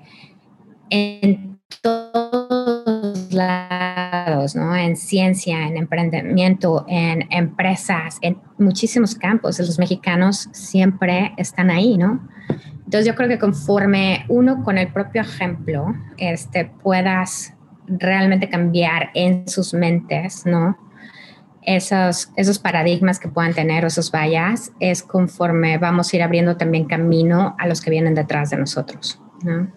en 0.91 1.59
todos 1.83 3.33
lados, 3.33 4.57
¿no? 4.57 4.75
En 4.75 4.97
ciencia, 4.97 5.67
en 5.67 5.77
emprendimiento, 5.77 6.85
en 6.89 7.27
empresas, 7.31 8.19
en 8.23 8.39
muchísimos 8.59 9.15
campos. 9.15 9.59
Los 9.59 9.79
mexicanos 9.79 10.49
siempre 10.53 11.33
están 11.37 11.71
ahí, 11.71 11.97
¿no? 11.97 12.27
Entonces 12.87 13.05
yo 13.05 13.17
creo 13.17 13.29
que 13.29 13.39
conforme 13.39 14.25
uno 14.29 14.63
con 14.63 14.79
el 14.79 14.93
propio 14.93 15.23
ejemplo 15.23 15.93
este, 16.19 16.67
puedas 16.67 17.53
realmente 17.89 18.49
cambiar 18.49 19.11
en 19.15 19.49
sus 19.49 19.75
mentes, 19.75 20.47
¿no? 20.47 20.79
Esos, 21.63 22.31
esos 22.37 22.61
paradigmas 22.61 23.19
que 23.19 23.29
puedan 23.29 23.55
tener, 23.55 23.85
esos 23.85 24.13
vallas, 24.13 24.71
es 24.79 25.03
conforme 25.03 25.79
vamos 25.79 26.13
a 26.13 26.17
ir 26.17 26.23
abriendo 26.23 26.57
también 26.57 26.85
camino 26.85 27.57
a 27.59 27.67
los 27.67 27.81
que 27.81 27.91
vienen 27.91 28.15
detrás 28.15 28.51
de 28.51 28.57
nosotros, 28.57 29.21
¿no? 29.43 29.69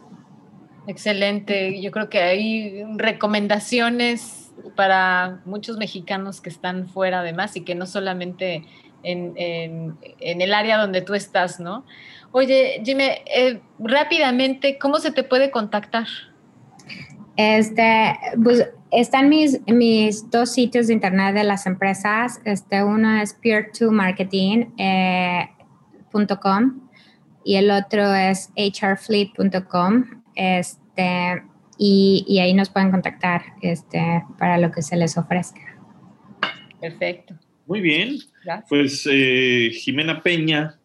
Excelente. 0.86 1.82
Yo 1.82 1.90
creo 1.90 2.10
que 2.10 2.20
hay 2.20 2.84
recomendaciones 2.96 4.52
para 4.76 5.42
muchos 5.46 5.78
mexicanos 5.78 6.42
que 6.42 6.50
están 6.50 6.88
fuera 6.88 7.22
además 7.22 7.56
y 7.56 7.62
que 7.62 7.74
no 7.74 7.88
solamente 7.88 8.66
en, 9.02 9.34
en, 9.36 9.98
en 10.20 10.42
el 10.42 10.54
área 10.54 10.78
donde 10.78 11.02
tú 11.02 11.16
estás, 11.16 11.60
¿no? 11.60 11.86
Oye, 12.32 12.82
Jimmy, 12.86 13.04
eh, 13.04 13.60
rápidamente, 13.80 14.78
¿cómo 14.78 15.00
se 15.00 15.12
te 15.12 15.24
puede 15.24 15.50
contactar? 15.50 16.08
Este, 17.36 18.16
pues 18.44 18.70
están 18.92 19.30
mis, 19.30 19.62
mis 19.68 20.30
dos 20.30 20.52
sitios 20.54 20.88
de 20.88 20.94
internet 20.94 21.34
de 21.34 21.44
las 21.44 21.66
empresas. 21.66 22.42
Este, 22.46 22.84
uno 22.84 23.22
es 23.22 23.40
peer2marketing.com 23.42 24.68
eh, 24.78 25.50
y 27.44 27.56
el 27.56 27.72
otro 27.72 28.14
es 28.14 28.52
hrfleet.com. 28.56 30.06
Este, 30.36 31.44
y, 31.78 32.40
ahí 32.40 32.54
nos 32.54 32.70
pueden 32.70 32.92
contactar 32.92 33.42
este, 33.62 34.24
para 34.38 34.58
lo 34.58 34.72
que 34.72 34.82
se 34.82 34.98
les 34.98 35.18
ofrezca. 35.18 35.62
Perfecto. 36.82 37.36
Muy 37.68 37.82
bien. 37.82 38.18
Pues 38.68 39.08
eh, 39.10 39.70
Jimena 39.72 40.22
Peña, 40.24 40.79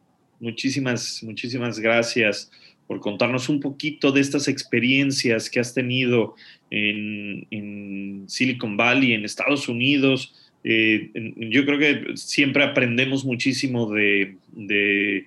muchísimas, 0.45 1.23
muchísimas 1.23 1.81
gracias 1.81 2.51
por 2.87 3.01
contarnos 3.01 3.49
un 3.49 3.61
poquito 3.61 4.13
de 4.13 4.21
estas 4.21 4.47
experiencias 4.47 5.49
que 5.49 5.59
has 5.59 5.73
tenido 5.73 6.35
en, 6.71 8.25
Silicon 8.29 8.77
Valley, 8.77 9.15
en 9.15 9.25
Estados 9.25 9.69
Unidos. 9.69 10.35
Eh, 10.63 11.11
yo 11.51 11.65
creo 11.65 11.79
que 11.79 12.17
siempre 12.17 12.63
aprendemos 12.63 13.25
muchísimo 13.25 13.91
de, 13.91 14.37
de 14.53 15.27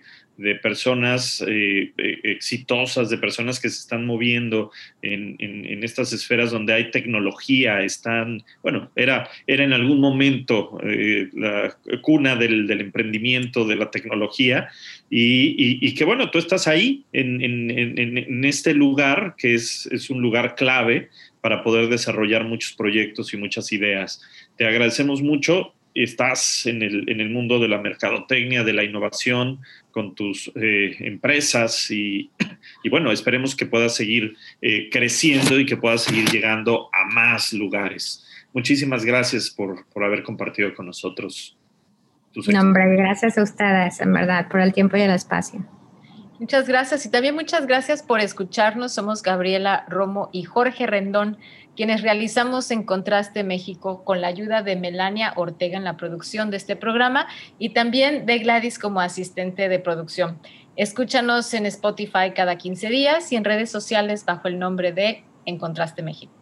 personas 0.61 1.43
eh, 1.47 1.91
eh, 1.97 2.19
exitosas, 2.23 3.09
de 3.09 3.17
personas 3.17 3.59
que 3.59 3.69
se 3.69 3.79
están 3.79 4.05
moviendo 4.05 4.71
en, 5.01 5.35
en, 5.39 5.83
estas 5.83 6.13
esferas 6.13 6.51
donde 6.51 6.73
hay 6.73 6.91
tecnología, 6.91 7.81
están, 7.81 8.43
bueno, 8.61 8.91
era, 8.95 9.29
era 9.47 9.63
en 9.63 9.73
algún 9.73 9.99
momento 9.99 10.77
eh, 10.83 11.29
la 11.33 11.77
cuna 12.01 12.35
del, 12.35 12.67
del, 12.67 12.81
emprendimiento, 12.81 13.65
de 13.65 13.75
la 13.75 13.89
tecnología, 13.89 14.69
y, 15.09 15.87
y, 15.87 15.95
que 15.95 16.05
bueno, 16.05 16.29
tú 16.29 16.37
estás 16.37 16.67
ahí, 16.67 17.05
en, 17.13 17.41
en 17.41 18.45
este 18.45 18.73
lugar, 18.73 19.35
que 19.37 19.53
es, 19.53 19.87
es 19.91 20.09
un 20.09 20.21
lugar 20.21 20.55
clave 20.55 21.09
para 21.41 21.63
poder 21.63 21.87
desarrollar 21.87 22.43
muchos 22.43 22.73
proyectos 22.73 23.33
y 23.33 23.37
muchas 23.37 23.71
ideas. 23.71 24.21
Te 24.57 24.65
agradecemos 24.65 25.21
mucho 25.21 25.73
estás 26.03 26.65
en 26.65 26.81
el, 26.83 27.09
en 27.09 27.21
el, 27.21 27.29
mundo 27.29 27.59
de 27.59 27.67
la 27.67 27.79
mercadotecnia, 27.79 28.63
de 28.63 28.73
la 28.73 28.83
innovación, 28.83 29.59
con 29.91 30.15
tus 30.15 30.51
eh, 30.55 30.95
empresas 30.99 31.89
y, 31.89 32.29
y, 32.83 32.89
bueno, 32.89 33.11
esperemos 33.11 33.55
que 33.55 33.65
puedas 33.65 33.95
seguir 33.95 34.35
eh, 34.61 34.89
creciendo 34.91 35.59
y 35.59 35.65
que 35.65 35.77
puedas 35.77 36.03
seguir 36.03 36.29
llegando 36.29 36.89
a 36.93 37.05
más 37.05 37.53
lugares. 37.53 38.25
Muchísimas 38.53 39.05
gracias 39.05 39.49
por, 39.49 39.85
por 39.87 40.03
haber 40.03 40.23
compartido 40.23 40.73
con 40.73 40.85
nosotros. 40.85 41.57
Tus 42.31 42.47
no, 42.49 42.61
hombre, 42.61 42.95
gracias 42.95 43.37
a 43.37 43.43
ustedes, 43.43 43.99
en 43.99 44.13
verdad, 44.13 44.47
por 44.49 44.61
el 44.61 44.73
tiempo 44.73 44.97
y 44.97 45.01
el 45.01 45.11
espacio. 45.11 45.65
Muchas 46.39 46.67
gracias 46.67 47.03
y 47.05 47.09
también 47.09 47.33
muchas 47.33 47.65
gracias 47.65 48.03
por 48.03 48.19
escucharnos. 48.19 48.93
Somos 48.93 49.23
Gabriela 49.23 49.85
Romo 49.89 50.29
y 50.31 50.43
Jorge 50.43 50.85
Rendón 50.85 51.37
quienes 51.77 52.01
realizamos 52.01 52.71
en 52.71 52.83
Contraste 52.83 53.43
México 53.43 54.03
con 54.03 54.19
la 54.19 54.27
ayuda 54.27 54.63
de 54.63 54.75
Melania 54.75 55.31
Ortega 55.35 55.77
en 55.77 55.83
la 55.83 55.95
producción 55.95 56.49
de 56.49 56.57
este 56.57 56.75
programa 56.75 57.27
y 57.59 57.69
también 57.69 58.25
de 58.25 58.39
Gladys 58.39 58.79
como 58.79 58.99
asistente 58.99 59.69
de 59.69 59.77
producción. 59.79 60.39
Escúchanos 60.75 61.53
en 61.53 61.67
Spotify 61.67 62.31
cada 62.35 62.57
15 62.57 62.89
días 62.89 63.31
y 63.31 63.35
en 63.35 63.45
redes 63.45 63.69
sociales 63.69 64.25
bajo 64.25 64.47
el 64.47 64.57
nombre 64.57 64.91
de 64.91 65.23
En 65.45 65.59
Contraste 65.59 66.01
México. 66.01 66.33